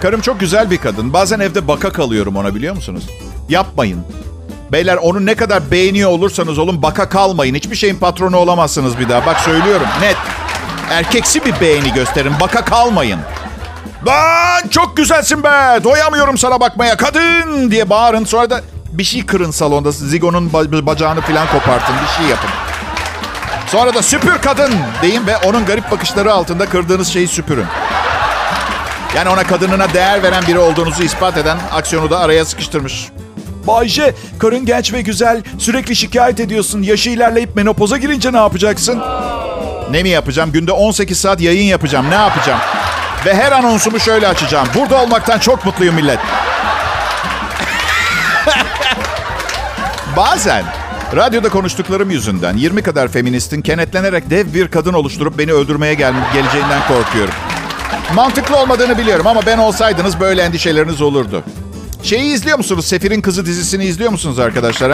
karım 0.00 0.20
çok 0.20 0.40
güzel 0.40 0.70
bir 0.70 0.76
kadın. 0.76 1.12
Bazen 1.12 1.40
evde 1.40 1.68
baka 1.68 1.92
kalıyorum 1.92 2.36
ona 2.36 2.54
biliyor 2.54 2.74
musunuz? 2.74 3.06
Yapmayın. 3.48 4.04
Beyler 4.72 4.96
onu 4.96 5.26
ne 5.26 5.34
kadar 5.34 5.70
beğeniyor 5.70 6.10
olursanız 6.10 6.58
olun 6.58 6.82
baka 6.82 7.08
kalmayın. 7.08 7.54
Hiçbir 7.54 7.76
şeyin 7.76 7.96
patronu 7.96 8.36
olamazsınız 8.36 8.98
bir 8.98 9.08
daha. 9.08 9.26
Bak 9.26 9.40
söylüyorum 9.40 9.86
net. 10.00 10.16
Erkeksi 10.90 11.44
bir 11.44 11.60
beğeni 11.60 11.92
gösterin. 11.92 12.32
Baka 12.40 12.64
kalmayın. 12.64 13.20
Lan 14.06 14.68
çok 14.70 14.96
güzelsin 14.96 15.42
be. 15.42 15.80
Doyamıyorum 15.84 16.38
sana 16.38 16.60
bakmaya. 16.60 16.96
Kadın 16.96 17.70
diye 17.70 17.90
bağırın. 17.90 18.24
Sonra 18.24 18.50
da 18.50 18.60
bir 18.92 19.04
şey 19.04 19.26
kırın 19.26 19.50
salonda. 19.50 19.90
Zigo'nun 19.90 20.52
bacağını 20.52 21.20
falan 21.20 21.46
kopartın. 21.46 21.94
Bir 22.02 22.22
şey 22.22 22.30
yapın. 22.30 22.50
Sonra 23.66 23.94
da 23.94 24.02
süpür 24.02 24.38
kadın 24.38 24.74
deyin 25.02 25.26
ve 25.26 25.36
onun 25.36 25.64
garip 25.64 25.90
bakışları 25.90 26.32
altında 26.32 26.66
kırdığınız 26.66 27.08
şeyi 27.08 27.28
süpürün. 27.28 27.66
Yani 29.16 29.28
ona 29.28 29.44
kadınına 29.44 29.94
değer 29.94 30.22
veren 30.22 30.44
biri 30.48 30.58
olduğunuzu 30.58 31.02
ispat 31.02 31.36
eden 31.36 31.58
aksiyonu 31.72 32.10
da 32.10 32.18
araya 32.18 32.44
sıkıştırmış. 32.44 33.08
Bayce, 33.66 34.14
karın 34.38 34.66
genç 34.66 34.92
ve 34.92 35.02
güzel. 35.02 35.42
Sürekli 35.58 35.96
şikayet 35.96 36.40
ediyorsun. 36.40 36.82
Yaşı 36.82 37.10
ilerleyip 37.10 37.56
menopoza 37.56 37.96
girince 37.96 38.32
ne 38.32 38.36
yapacaksın? 38.36 39.02
Ne 39.90 40.02
mi 40.02 40.08
yapacağım? 40.08 40.52
Günde 40.52 40.72
18 40.72 41.18
saat 41.18 41.40
yayın 41.40 41.64
yapacağım. 41.64 42.10
Ne 42.10 42.14
yapacağım? 42.14 42.60
Ve 43.26 43.34
her 43.34 43.52
anonsumu 43.52 44.00
şöyle 44.00 44.28
açacağım. 44.28 44.68
Burada 44.74 45.02
olmaktan 45.02 45.38
çok 45.38 45.64
mutluyum 45.66 45.94
millet. 45.94 46.18
Bazen 50.20 50.64
radyoda 51.16 51.48
konuştuklarım 51.48 52.10
yüzünden 52.10 52.56
20 52.56 52.82
kadar 52.82 53.08
feministin 53.08 53.62
kenetlenerek 53.62 54.30
dev 54.30 54.54
bir 54.54 54.68
kadın 54.68 54.92
oluşturup 54.92 55.38
beni 55.38 55.52
öldürmeye 55.52 55.94
gel 55.94 56.14
geleceğinden 56.34 56.80
korkuyorum. 56.88 57.34
Mantıklı 58.14 58.56
olmadığını 58.56 58.98
biliyorum 58.98 59.26
ama 59.26 59.46
ben 59.46 59.58
olsaydınız 59.58 60.20
böyle 60.20 60.42
endişeleriniz 60.42 61.02
olurdu. 61.02 61.44
Şeyi 62.02 62.34
izliyor 62.34 62.58
musunuz? 62.58 62.86
Sefir'in 62.86 63.20
Kızı 63.20 63.46
dizisini 63.46 63.84
izliyor 63.84 64.10
musunuz 64.10 64.38
arkadaşlar? 64.38 64.90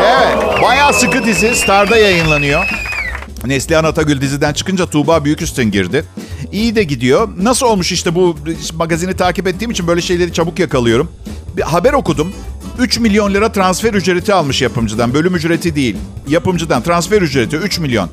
Evet. 0.00 0.62
Bayağı 0.62 0.94
sıkı 0.94 1.24
dizi. 1.24 1.54
Star'da 1.54 1.96
yayınlanıyor. 1.96 2.64
Neslihan 3.46 3.84
Atagül 3.84 4.20
diziden 4.20 4.52
çıkınca 4.52 4.86
Tuğba 4.86 5.24
Büyüküstün 5.24 5.70
girdi. 5.70 6.04
İyi 6.52 6.76
de 6.76 6.82
gidiyor. 6.82 7.28
Nasıl 7.42 7.66
olmuş 7.66 7.92
işte 7.92 8.14
bu 8.14 8.36
magazini 8.74 9.16
takip 9.16 9.46
ettiğim 9.46 9.70
için 9.70 9.86
böyle 9.86 10.00
şeyleri 10.00 10.32
çabuk 10.32 10.58
yakalıyorum. 10.58 11.12
Bir 11.56 11.62
haber 11.62 11.92
okudum. 11.92 12.32
3 12.78 12.98
milyon 12.98 13.34
lira 13.34 13.52
transfer 13.52 13.94
ücreti 13.94 14.34
almış 14.34 14.62
yapımcıdan. 14.62 15.14
Bölüm 15.14 15.34
ücreti 15.34 15.76
değil. 15.76 15.96
Yapımcıdan 16.28 16.82
transfer 16.82 17.22
ücreti 17.22 17.56
3 17.56 17.78
milyon. 17.78 18.10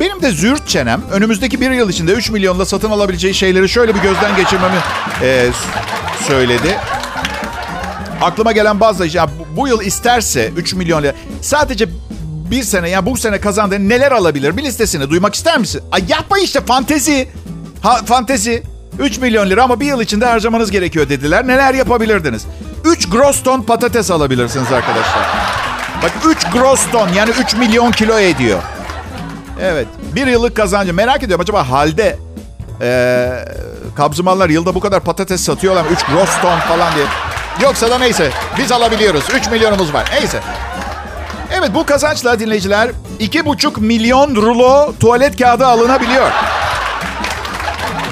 Benim 0.00 0.22
de 0.22 0.30
zürt 0.30 0.68
çenem 0.68 1.02
önümüzdeki 1.12 1.60
bir 1.60 1.70
yıl 1.70 1.90
içinde 1.90 2.12
3 2.12 2.30
milyonla 2.30 2.64
satın 2.64 2.90
alabileceği 2.90 3.34
şeyleri 3.34 3.68
şöyle 3.68 3.94
bir 3.94 4.00
gözden 4.00 4.36
geçirmemi 4.36 4.76
e, 5.22 5.50
söyledi. 6.26 6.76
Aklıma 8.20 8.52
gelen 8.52 8.80
bazı 8.80 9.06
ya 9.06 9.30
bu 9.56 9.68
yıl 9.68 9.80
isterse 9.80 10.52
3 10.56 10.74
milyon 10.74 11.02
lira 11.02 11.14
sadece 11.42 11.88
bir 12.50 12.62
sene 12.62 12.88
ya 12.88 12.92
yani 12.92 13.06
bu 13.06 13.16
sene 13.16 13.40
kazandığı 13.40 13.88
neler 13.88 14.12
alabilir 14.12 14.56
bir 14.56 14.62
listesini 14.62 15.10
duymak 15.10 15.34
ister 15.34 15.58
misin? 15.58 15.82
Ay 15.92 16.04
yapma 16.08 16.38
işte 16.38 16.60
fantezi. 16.60 17.28
Ha, 17.82 17.96
fantezi. 18.04 18.62
3 18.98 19.18
milyon 19.18 19.50
lira 19.50 19.62
ama 19.62 19.80
bir 19.80 19.86
yıl 19.86 20.00
içinde 20.00 20.26
harcamanız 20.26 20.70
gerekiyor 20.70 21.08
dediler. 21.08 21.46
Neler 21.46 21.74
yapabilirdiniz? 21.74 22.46
3 22.84 23.08
gross 23.10 23.42
ton 23.42 23.62
patates 23.62 24.10
alabilirsiniz 24.10 24.72
arkadaşlar. 24.72 25.28
Bak 26.02 26.12
3 26.26 26.44
gross 26.52 26.90
ton 26.92 27.08
yani 27.08 27.30
3 27.30 27.54
milyon 27.54 27.92
kilo 27.92 28.18
ediyor. 28.18 28.60
Evet. 29.60 29.86
Bir 30.14 30.26
yıllık 30.26 30.56
kazancı. 30.56 30.94
Merak 30.94 31.22
ediyorum 31.22 31.42
acaba 31.42 31.70
halde 31.70 32.18
ee, 32.82 33.44
kabzımallar 33.96 34.48
yılda 34.48 34.74
bu 34.74 34.80
kadar 34.80 35.00
patates 35.00 35.40
satıyorlar 35.40 35.82
mı? 35.82 35.88
3 35.90 36.02
gross 36.02 36.40
ton 36.42 36.58
falan 36.58 36.94
diye. 36.94 37.06
Yoksa 37.62 37.90
da 37.90 37.98
neyse 37.98 38.30
biz 38.58 38.72
alabiliyoruz. 38.72 39.24
3 39.34 39.50
milyonumuz 39.50 39.94
var. 39.94 40.10
Neyse. 40.20 40.40
Evet 41.52 41.70
bu 41.74 41.86
kazançla 41.86 42.40
dinleyiciler 42.40 42.90
2,5 43.20 43.80
milyon 43.80 44.36
rulo 44.36 44.94
tuvalet 45.00 45.36
kağıdı 45.38 45.66
alınabiliyor. 45.66 46.30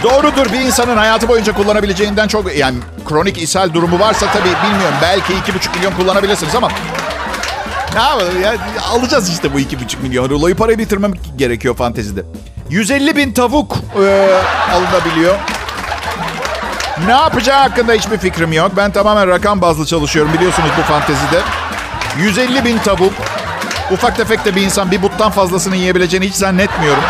Doğrudur 0.02 0.52
bir 0.52 0.60
insanın 0.60 0.96
hayatı 0.96 1.28
boyunca 1.28 1.52
kullanabileceğinden 1.52 2.28
çok 2.28 2.56
yani 2.56 2.76
kronik 3.08 3.38
ishal 3.38 3.74
durumu 3.74 3.98
varsa 3.98 4.26
tabii 4.32 4.68
bilmiyorum 4.68 4.96
belki 5.02 5.32
2,5 5.32 5.76
milyon 5.76 5.92
kullanabilirsiniz 5.92 6.54
ama 6.54 6.68
ne 7.94 8.00
ya 8.40 8.54
alacağız 8.90 9.30
işte 9.30 9.54
bu 9.54 9.60
2,5 9.60 10.02
milyon 10.02 10.30
ruloyu 10.30 10.56
parayı 10.56 10.78
bitirmem 10.78 11.12
gerekiyor 11.36 11.76
fantezide. 11.76 12.22
150 12.70 13.16
bin 13.16 13.32
tavuk 13.32 13.76
e, 14.02 14.28
alınabiliyor. 14.72 15.34
Ne 17.06 17.12
yapacağı 17.12 17.58
hakkında 17.58 17.92
hiçbir 17.92 18.18
fikrim 18.18 18.52
yok. 18.52 18.72
Ben 18.76 18.90
tamamen 18.92 19.28
rakam 19.28 19.60
bazlı 19.60 19.86
çalışıyorum 19.86 20.32
biliyorsunuz 20.34 20.70
bu 20.78 20.82
fantezide. 20.82 21.40
150 22.18 22.64
bin 22.64 22.78
tavuk. 22.78 23.12
Ufak 23.90 24.16
tefek 24.16 24.44
de 24.44 24.56
bir 24.56 24.62
insan 24.62 24.90
bir 24.90 25.02
buttan 25.02 25.30
fazlasını 25.30 25.76
yiyebileceğini 25.76 26.26
hiç 26.28 26.34
zannetmiyorum. 26.34 27.02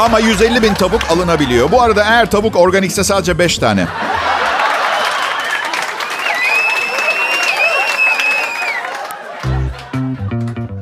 Ama 0.00 0.18
150 0.18 0.62
bin 0.62 0.74
tavuk 0.74 1.00
alınabiliyor. 1.10 1.72
Bu 1.72 1.82
arada 1.82 2.04
eğer 2.04 2.30
tavuk 2.30 2.56
organikse 2.56 3.04
sadece 3.04 3.38
5 3.38 3.58
tane. 3.58 3.86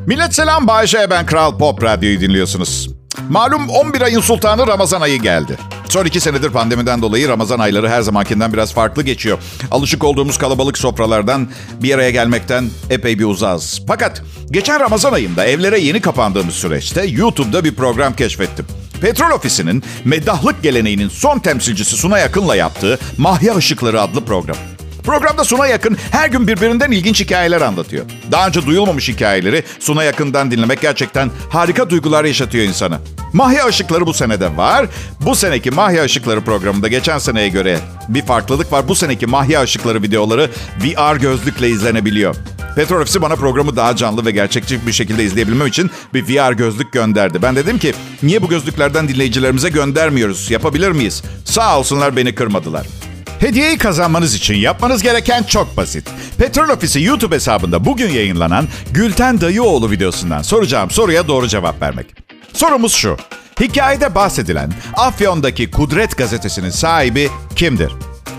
Millet 0.06 0.34
selam 0.34 0.66
Bayşe 0.66 1.10
ben 1.10 1.26
Kral 1.26 1.58
Pop 1.58 1.82
Radyo'yu 1.82 2.20
dinliyorsunuz. 2.20 2.90
Malum 3.28 3.68
11 3.68 4.00
ayın 4.00 4.20
sultanı 4.20 4.66
Ramazan 4.66 5.00
ayı 5.00 5.22
geldi. 5.22 5.56
Son 5.88 6.04
iki 6.04 6.20
senedir 6.20 6.50
pandemiden 6.50 7.02
dolayı 7.02 7.28
Ramazan 7.28 7.58
ayları 7.58 7.88
her 7.88 8.02
zamankinden 8.02 8.52
biraz 8.52 8.74
farklı 8.74 9.02
geçiyor. 9.02 9.38
Alışık 9.70 10.04
olduğumuz 10.04 10.38
kalabalık 10.38 10.78
sofralardan 10.78 11.48
bir 11.82 11.94
araya 11.94 12.10
gelmekten 12.10 12.70
epey 12.90 13.18
bir 13.18 13.24
uzağız. 13.24 13.82
Fakat 13.88 14.22
geçen 14.50 14.80
Ramazan 14.80 15.12
ayında 15.12 15.44
evlere 15.46 15.80
yeni 15.80 16.00
kapandığımız 16.00 16.54
süreçte 16.54 17.06
YouTube'da 17.06 17.64
bir 17.64 17.74
program 17.74 18.16
keşfettim. 18.16 18.66
Petrol 19.00 19.30
Ofisi'nin 19.30 19.82
meddahlık 20.04 20.62
geleneğinin 20.62 21.08
son 21.08 21.38
temsilcisi 21.38 21.96
Suna 21.96 22.18
Yakın'la 22.18 22.56
yaptığı 22.56 22.98
Mahya 23.18 23.54
Işıkları 23.54 24.00
adlı 24.00 24.24
program. 24.24 24.56
Programda 25.08 25.44
Suna 25.44 25.66
Yakın 25.66 25.96
her 26.10 26.28
gün 26.28 26.46
birbirinden 26.48 26.90
ilginç 26.90 27.20
hikayeler 27.20 27.60
anlatıyor. 27.60 28.04
Daha 28.32 28.48
önce 28.48 28.66
duyulmamış 28.66 29.08
hikayeleri 29.08 29.64
Suna 29.78 30.04
Yakın'dan 30.04 30.50
dinlemek 30.50 30.80
gerçekten 30.80 31.30
harika 31.50 31.90
duygular 31.90 32.24
yaşatıyor 32.24 32.64
insana. 32.64 33.00
Mahya 33.32 33.68
Işıkları 33.68 34.06
bu 34.06 34.14
senede 34.14 34.56
var. 34.56 34.86
Bu 35.20 35.34
seneki 35.34 35.70
Mahya 35.70 36.04
Işıkları 36.04 36.40
programında 36.40 36.88
geçen 36.88 37.18
seneye 37.18 37.48
göre 37.48 37.78
bir 38.08 38.22
farklılık 38.22 38.72
var. 38.72 38.88
Bu 38.88 38.94
seneki 38.94 39.26
Mahya 39.26 39.64
Işıkları 39.64 40.02
videoları 40.02 40.50
VR 40.84 41.16
gözlükle 41.16 41.68
izlenebiliyor. 41.68 42.36
Petrol 42.76 43.00
Ofisi 43.00 43.22
bana 43.22 43.36
programı 43.36 43.76
daha 43.76 43.96
canlı 43.96 44.26
ve 44.26 44.30
gerçekçi 44.30 44.86
bir 44.86 44.92
şekilde 44.92 45.24
izleyebilmem 45.24 45.66
için 45.66 45.90
bir 46.14 46.22
VR 46.22 46.52
gözlük 46.52 46.92
gönderdi. 46.92 47.42
Ben 47.42 47.56
dedim 47.56 47.78
ki 47.78 47.94
niye 48.22 48.42
bu 48.42 48.48
gözlüklerden 48.48 49.08
dinleyicilerimize 49.08 49.68
göndermiyoruz? 49.68 50.50
Yapabilir 50.50 50.90
miyiz? 50.90 51.22
Sağ 51.44 51.78
olsunlar 51.78 52.16
beni 52.16 52.34
kırmadılar. 52.34 52.86
Hediyeyi 53.40 53.78
kazanmanız 53.78 54.34
için 54.34 54.54
yapmanız 54.54 55.02
gereken 55.02 55.42
çok 55.42 55.76
basit. 55.76 56.10
Petrol 56.38 56.68
Ofisi 56.68 57.02
YouTube 57.02 57.34
hesabında 57.34 57.84
bugün 57.84 58.10
yayınlanan 58.10 58.68
Gülten 58.90 59.40
Dayıoğlu 59.40 59.90
videosundan 59.90 60.42
soracağım 60.42 60.90
soruya 60.90 61.28
doğru 61.28 61.48
cevap 61.48 61.82
vermek. 61.82 62.06
Sorumuz 62.52 62.92
şu. 62.92 63.16
Hikayede 63.60 64.14
bahsedilen 64.14 64.72
Afyon'daki 64.96 65.70
Kudret 65.70 66.16
gazetesinin 66.16 66.70
sahibi 66.70 67.30
kimdir? 67.56 67.92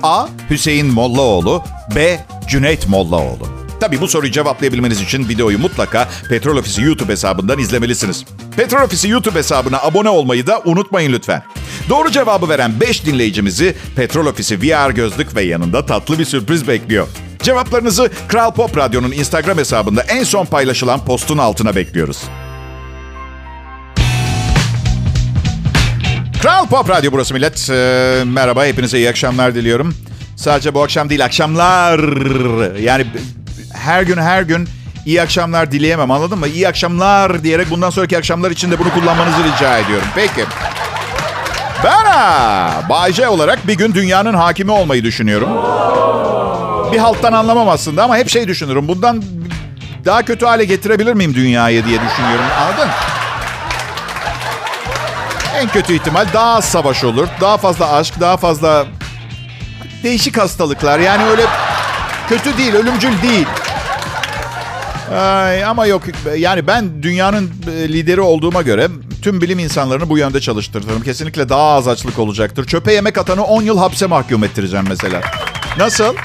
A. 0.03 0.27
Hüseyin 0.49 0.88
Mollaoğlu 0.88 1.63
B. 1.95 2.25
Cüneyt 2.47 2.88
Mollaoğlu 2.88 3.59
Tabi 3.79 4.01
bu 4.01 4.07
soruyu 4.07 4.31
cevaplayabilmeniz 4.31 5.01
için 5.01 5.29
videoyu 5.29 5.59
mutlaka 5.59 6.09
Petrol 6.29 6.57
Ofisi 6.57 6.81
YouTube 6.81 7.12
hesabından 7.12 7.59
izlemelisiniz. 7.59 8.25
Petrol 8.55 8.81
Ofisi 8.81 9.09
YouTube 9.09 9.39
hesabına 9.39 9.81
abone 9.81 10.09
olmayı 10.09 10.47
da 10.47 10.62
unutmayın 10.65 11.13
lütfen. 11.13 11.43
Doğru 11.89 12.12
cevabı 12.12 12.49
veren 12.49 12.80
5 12.80 13.06
dinleyicimizi 13.06 13.75
Petrol 13.95 14.25
Ofisi 14.25 14.62
VR 14.62 14.89
gözlük 14.89 15.36
ve 15.36 15.41
yanında 15.41 15.86
tatlı 15.86 16.19
bir 16.19 16.25
sürpriz 16.25 16.67
bekliyor. 16.67 17.08
Cevaplarınızı 17.43 18.10
Kral 18.28 18.52
Pop 18.52 18.78
Radyo'nun 18.78 19.12
Instagram 19.12 19.58
hesabında 19.58 20.02
en 20.02 20.23
son 20.23 20.45
paylaşılan 20.45 21.06
postun 21.06 21.38
altına 21.38 21.75
bekliyoruz. 21.75 22.23
Kral 26.41 26.67
Pop 26.67 26.89
Radyo 26.89 27.12
burası 27.12 27.34
millet. 27.34 27.69
Ee, 27.69 28.23
merhaba, 28.25 28.65
hepinize 28.65 28.97
iyi 28.97 29.10
akşamlar 29.10 29.56
diliyorum. 29.56 29.95
Sadece 30.36 30.73
bu 30.73 30.84
akşam 30.84 31.10
değil, 31.10 31.25
akşamlar. 31.25 31.99
Yani 32.80 33.06
her 33.73 34.04
gün 34.04 34.17
her 34.17 34.41
gün 34.41 34.69
iyi 35.06 35.21
akşamlar 35.21 35.71
dileyemem 35.71 36.12
anladın 36.12 36.39
mı? 36.39 36.47
İyi 36.47 36.67
akşamlar 36.67 37.43
diyerek 37.43 37.69
bundan 37.69 37.89
sonraki 37.89 38.17
akşamlar 38.17 38.52
için 38.52 38.71
de 38.71 38.80
bunu 38.80 38.93
kullanmanızı 38.93 39.43
rica 39.43 39.78
ediyorum. 39.78 40.08
Peki. 40.15 40.45
Ben 41.84 42.06
ha, 42.06 42.72
Bay 42.89 43.13
J 43.13 43.28
olarak 43.28 43.68
bir 43.68 43.74
gün 43.74 43.94
dünyanın 43.94 44.34
hakimi 44.34 44.72
olmayı 44.72 45.04
düşünüyorum. 45.04 45.50
Bir 46.92 46.98
halttan 46.98 47.34
anlamam 47.34 47.70
aslında 47.70 48.04
ama 48.04 48.18
hep 48.18 48.30
şey 48.30 48.48
düşünürüm. 48.48 48.88
Bundan 48.88 49.24
daha 50.06 50.26
kötü 50.26 50.46
hale 50.46 50.65
getirebilir 50.65 51.13
miyim 51.13 51.34
dünyayı 51.34 51.86
diye 51.86 52.00
düşünüyorum. 52.02 52.46
Anladın? 52.62 52.89
En 55.56 55.68
kötü 55.70 55.94
ihtimal 55.94 56.26
daha 56.34 56.56
az 56.56 56.65
savaş 56.65 57.04
olur. 57.04 57.28
Daha 57.42 57.58
fazla 57.58 57.94
aşk, 57.94 58.20
daha 58.20 58.38
fazla 58.38 58.86
değişik 60.04 60.38
hastalıklar. 60.38 61.00
Yani 61.00 61.24
öyle 61.30 61.44
kötü 62.30 62.58
değil, 62.58 62.74
ölümcül 62.74 63.22
değil. 63.22 63.48
Ay, 65.20 65.65
ama 65.65 65.86
yok 65.86 66.02
yani 66.38 66.68
ben 66.68 67.04
dünyanın 67.04 67.52
e, 67.68 67.89
lideri 67.89 68.22
olduğuma 68.22 68.62
göre 68.62 68.88
tüm 69.21 69.41
bilim 69.41 69.60
insanlarını 69.60 70.10
bu 70.10 70.17
yönde 70.17 70.41
çalıştırırım. 70.41 71.03
Kesinlikle 71.03 71.49
daha 71.49 71.73
az 71.73 71.88
açlık 71.88 72.19
olacaktır. 72.19 72.65
Çöpe 72.65 72.93
yemek 72.93 73.17
atanı 73.17 73.43
10 73.43 73.62
yıl 73.62 73.77
hapse 73.77 74.05
mahkum 74.05 74.43
ettireceğim 74.43 74.86
mesela. 74.89 75.21
Nasıl? 75.77 76.15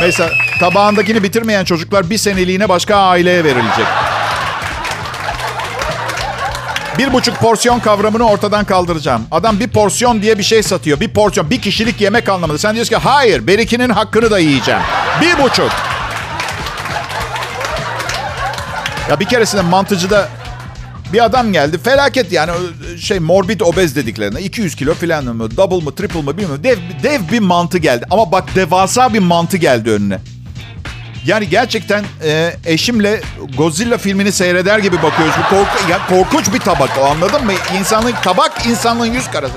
Mesela 0.00 0.30
tabağındakini 0.60 1.22
bitirmeyen 1.22 1.64
çocuklar 1.64 2.10
bir 2.10 2.18
seneliğine 2.18 2.68
başka 2.68 2.96
aileye 2.96 3.44
verilecek. 3.44 3.86
Bir 6.98 7.12
buçuk 7.12 7.36
porsiyon 7.38 7.80
kavramını 7.80 8.28
ortadan 8.28 8.64
kaldıracağım. 8.64 9.22
Adam 9.30 9.60
bir 9.60 9.68
porsiyon 9.68 10.22
diye 10.22 10.38
bir 10.38 10.42
şey 10.42 10.62
satıyor. 10.62 11.00
Bir 11.00 11.08
porsiyon, 11.08 11.50
bir 11.50 11.60
kişilik 11.60 12.00
yemek 12.00 12.28
anlamında. 12.28 12.58
Sen 12.58 12.74
diyorsun 12.74 12.96
ki 12.96 13.02
hayır, 13.02 13.46
berikinin 13.46 13.90
hakkını 13.90 14.30
da 14.30 14.38
yiyeceğim. 14.38 14.80
Bir 15.20 15.42
buçuk. 15.42 15.70
Ya 19.10 19.20
bir 19.20 19.24
keresinde 19.24 19.62
mantıcıda 19.62 20.28
bir 21.12 21.24
adam 21.24 21.52
geldi. 21.52 21.78
Felaket 21.78 22.32
yani 22.32 22.52
şey 23.00 23.18
morbid 23.18 23.60
obez 23.60 23.96
dediklerine. 23.96 24.40
200 24.40 24.74
kilo 24.76 24.94
falan 24.94 25.24
mı? 25.24 25.56
Double 25.56 25.84
mı? 25.84 25.94
Triple 25.94 26.22
mı? 26.22 26.36
Bilmiyorum. 26.36 26.64
Dev, 26.64 26.78
dev 27.02 27.20
bir 27.32 27.38
mantı 27.38 27.78
geldi. 27.78 28.04
Ama 28.10 28.32
bak 28.32 28.54
devasa 28.54 29.14
bir 29.14 29.18
mantı 29.18 29.56
geldi 29.56 29.90
önüne. 29.90 30.18
Yani 31.26 31.48
gerçekten 31.48 32.04
e, 32.24 32.52
eşimle 32.66 33.20
Godzilla 33.56 33.98
filmini 33.98 34.32
seyreder 34.32 34.78
gibi 34.78 35.02
bakıyoruz. 35.02 35.34
Bu 35.38 35.48
korku, 35.48 35.90
ya 35.90 36.06
korkunç 36.08 36.54
bir 36.54 36.58
tabak 36.58 36.90
o 37.00 37.04
anladın 37.04 37.44
mı? 37.44 37.52
İnsanın 37.78 38.12
tabak 38.24 38.66
insanlığın 38.66 39.12
yüz 39.12 39.30
karası. 39.30 39.54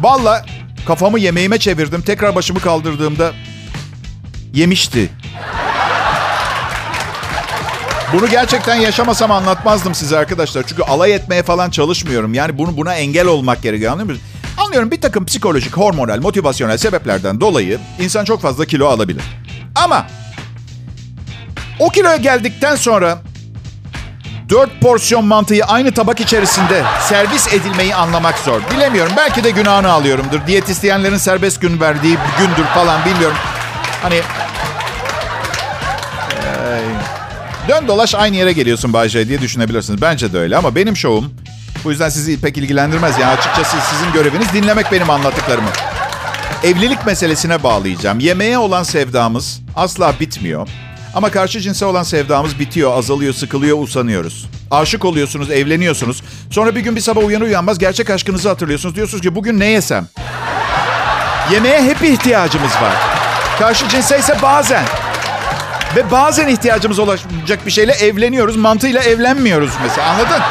Valla 0.00 0.46
kafamı 0.86 1.20
yemeğime 1.20 1.58
çevirdim. 1.58 2.02
Tekrar 2.02 2.34
başımı 2.34 2.60
kaldırdığımda 2.60 3.32
yemişti. 4.54 5.10
Bunu 8.14 8.28
gerçekten 8.28 8.74
yaşamasam 8.74 9.30
anlatmazdım 9.30 9.94
size 9.94 10.18
arkadaşlar. 10.18 10.62
Çünkü 10.66 10.82
alay 10.82 11.14
etmeye 11.14 11.42
falan 11.42 11.70
çalışmıyorum. 11.70 12.34
Yani 12.34 12.58
bunu 12.58 12.76
buna 12.76 12.94
engel 12.94 13.26
olmak 13.26 13.62
gerekiyor 13.62 13.92
anlıyor 13.92 14.08
musunuz? 14.08 14.28
Anlıyorum 14.58 14.90
bir 14.90 15.00
takım 15.00 15.24
psikolojik, 15.24 15.76
hormonal, 15.76 16.20
motivasyonel 16.20 16.78
sebeplerden 16.78 17.40
dolayı 17.40 17.78
insan 17.98 18.24
çok 18.24 18.42
fazla 18.42 18.64
kilo 18.64 18.86
alabilir. 18.86 19.22
Ama 19.74 20.06
o 21.78 21.88
kiloya 21.88 22.16
geldikten 22.16 22.76
sonra 22.76 23.18
dört 24.48 24.80
porsiyon 24.80 25.24
mantıyı 25.24 25.64
aynı 25.64 25.92
tabak 25.92 26.20
içerisinde 26.20 26.82
servis 27.08 27.54
edilmeyi 27.54 27.94
anlamak 27.94 28.38
zor. 28.38 28.60
Bilemiyorum. 28.76 29.12
Belki 29.16 29.44
de 29.44 29.50
günahını 29.50 29.92
alıyorumdur. 29.92 30.46
Diyetisyenlerin 30.46 31.16
serbest 31.16 31.60
gün 31.60 31.80
verdiği 31.80 32.18
gündür 32.38 32.64
falan 32.74 33.04
bilmiyorum. 33.04 33.36
Hani 34.02 34.20
Dön 37.68 37.88
dolaş 37.88 38.14
aynı 38.14 38.36
yere 38.36 38.52
geliyorsun 38.52 38.92
Bayce 38.92 39.28
diye 39.28 39.40
düşünebilirsiniz. 39.40 40.02
Bence 40.02 40.32
de 40.32 40.38
öyle 40.38 40.56
ama 40.56 40.74
benim 40.74 40.96
şovum 40.96 41.34
bu 41.84 41.90
yüzden 41.90 42.08
sizi 42.08 42.40
pek 42.40 42.56
ilgilendirmez. 42.58 43.18
Yani 43.18 43.38
açıkçası 43.38 43.76
sizin 43.90 44.12
göreviniz 44.12 44.52
dinlemek 44.52 44.92
benim 44.92 45.10
anlattıklarımı. 45.10 45.68
Evlilik 46.64 47.06
meselesine 47.06 47.62
bağlayacağım. 47.62 48.20
Yemeğe 48.20 48.58
olan 48.58 48.82
sevdamız 48.82 49.60
asla 49.76 50.14
bitmiyor. 50.20 50.68
Ama 51.14 51.30
karşı 51.30 51.60
cinse 51.60 51.84
olan 51.84 52.02
sevdamız 52.02 52.58
bitiyor, 52.58 52.98
azalıyor, 52.98 53.34
sıkılıyor, 53.34 53.78
usanıyoruz. 53.82 54.46
Aşık 54.70 55.04
oluyorsunuz, 55.04 55.50
evleniyorsunuz. 55.50 56.22
Sonra 56.50 56.74
bir 56.74 56.80
gün 56.80 56.96
bir 56.96 57.00
sabah 57.00 57.24
uyanır 57.24 57.44
uyanmaz 57.44 57.78
gerçek 57.78 58.10
aşkınızı 58.10 58.48
hatırlıyorsunuz. 58.48 58.94
Diyorsunuz 58.94 59.22
ki 59.22 59.34
bugün 59.34 59.60
ne 59.60 59.66
yesem? 59.66 60.06
Yemeğe 61.52 61.82
hep 61.82 62.02
ihtiyacımız 62.02 62.72
var. 62.72 62.94
Karşı 63.58 63.88
cinse 63.88 64.18
ise 64.18 64.36
bazen. 64.42 64.84
Ve 65.96 66.10
bazen 66.10 66.48
ihtiyacımız 66.48 66.98
olacak 66.98 67.66
bir 67.66 67.70
şeyle 67.70 67.92
evleniyoruz. 67.92 68.56
Mantığıyla 68.56 69.02
evlenmiyoruz 69.02 69.70
mesela 69.82 70.08
anladın? 70.08 70.42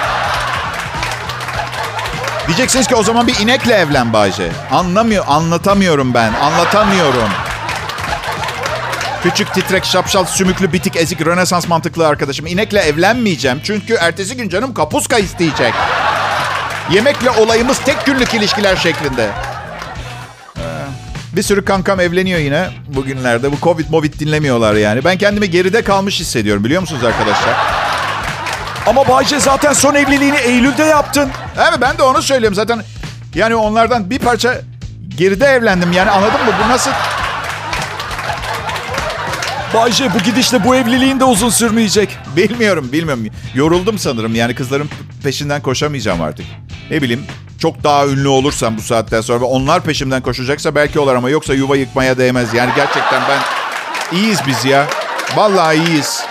Diyeceksiniz 2.47 2.87
ki 2.87 2.95
o 2.95 3.03
zaman 3.03 3.27
bir 3.27 3.39
inekle 3.39 3.73
evlen 3.73 4.13
Bayce. 4.13 4.51
Anlamıyor, 4.71 5.25
anlatamıyorum 5.27 6.13
ben. 6.13 6.33
Anlatamıyorum. 6.33 7.29
Küçük, 9.23 9.53
titrek, 9.53 9.85
şapşal, 9.85 10.25
sümüklü, 10.25 10.73
bitik, 10.73 10.95
ezik, 10.95 11.25
rönesans 11.25 11.67
mantıklı 11.67 12.07
arkadaşım. 12.07 12.47
İnekle 12.47 12.79
evlenmeyeceğim. 12.79 13.61
Çünkü 13.63 13.93
ertesi 13.93 14.37
gün 14.37 14.49
canım 14.49 14.73
kapuska 14.73 15.17
isteyecek. 15.17 15.73
Yemekle 16.91 17.29
olayımız 17.29 17.79
tek 17.79 18.05
günlük 18.05 18.33
ilişkiler 18.33 18.75
şeklinde. 18.75 19.29
Bir 21.33 21.41
sürü 21.41 21.65
kankam 21.65 21.99
evleniyor 21.99 22.39
yine 22.39 22.69
bugünlerde. 22.87 23.51
Bu 23.51 23.55
Covid 23.61 23.89
Movid 23.89 24.19
dinlemiyorlar 24.19 24.73
yani. 24.73 25.05
Ben 25.05 25.17
kendimi 25.17 25.49
geride 25.49 25.81
kalmış 25.83 26.19
hissediyorum 26.19 26.63
biliyor 26.63 26.81
musunuz 26.81 27.03
arkadaşlar? 27.03 27.55
Ama 28.87 29.07
Bayce 29.07 29.39
zaten 29.39 29.73
son 29.73 29.95
evliliğini 29.95 30.37
Eylül'de 30.37 30.83
yaptın. 30.83 31.29
Evet 31.57 31.77
ben 31.81 31.97
de 31.97 32.03
onu 32.03 32.21
söylüyorum 32.21 32.55
zaten. 32.55 32.83
Yani 33.35 33.55
onlardan 33.55 34.09
bir 34.09 34.19
parça 34.19 34.61
geride 35.17 35.45
evlendim 35.45 35.91
yani 35.91 36.09
anladın 36.11 36.45
mı? 36.45 36.51
Bu 36.65 36.69
nasıl... 36.69 36.91
Bayce 39.73 40.13
bu 40.13 40.19
gidişle 40.19 40.63
bu 40.63 40.75
evliliğin 40.75 41.19
de 41.19 41.23
uzun 41.23 41.49
sürmeyecek. 41.49 42.17
Bilmiyorum 42.35 42.89
bilmiyorum. 42.91 43.25
Yoruldum 43.55 43.99
sanırım 43.99 44.35
yani 44.35 44.55
kızların 44.55 44.89
peşinden 45.23 45.61
koşamayacağım 45.61 46.21
artık. 46.21 46.45
Ne 46.91 47.01
bileyim 47.01 47.25
çok 47.59 47.83
daha 47.83 48.07
ünlü 48.07 48.27
olursam 48.27 48.77
bu 48.77 48.81
saatten 48.81 49.21
sonra 49.21 49.41
ve 49.41 49.45
onlar 49.45 49.83
peşimden 49.83 50.21
koşacaksa 50.21 50.75
belki 50.75 50.99
olur 50.99 51.15
ama 51.15 51.29
yoksa 51.29 51.53
yuva 51.53 51.75
yıkmaya 51.77 52.17
değmez. 52.17 52.53
Yani 52.53 52.71
gerçekten 52.75 53.21
ben 53.29 53.39
iyiyiz 54.17 54.39
biz 54.47 54.65
ya. 54.65 54.87
Vallahi 55.35 55.77
iyiyiz. 55.77 56.23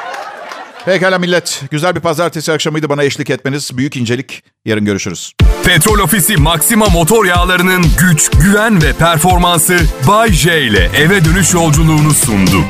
Pekala 0.84 1.18
millet. 1.18 1.62
Güzel 1.70 1.94
bir 1.94 2.00
pazartesi 2.00 2.52
akşamıydı 2.52 2.88
bana 2.88 3.02
eşlik 3.02 3.30
etmeniz. 3.30 3.76
Büyük 3.76 3.96
incelik. 3.96 4.42
Yarın 4.64 4.84
görüşürüz. 4.84 5.32
Petrol 5.64 5.98
Ofisi 5.98 6.36
Maxima 6.36 6.88
motor 6.88 7.24
yağlarının 7.24 7.84
güç, 7.98 8.30
güven 8.30 8.82
ve 8.82 8.92
performansı 8.92 9.78
Bay 10.08 10.32
J 10.32 10.62
ile 10.62 10.90
eve 10.96 11.24
dönüş 11.24 11.54
yolculuğunu 11.54 12.14
sundu. 12.14 12.64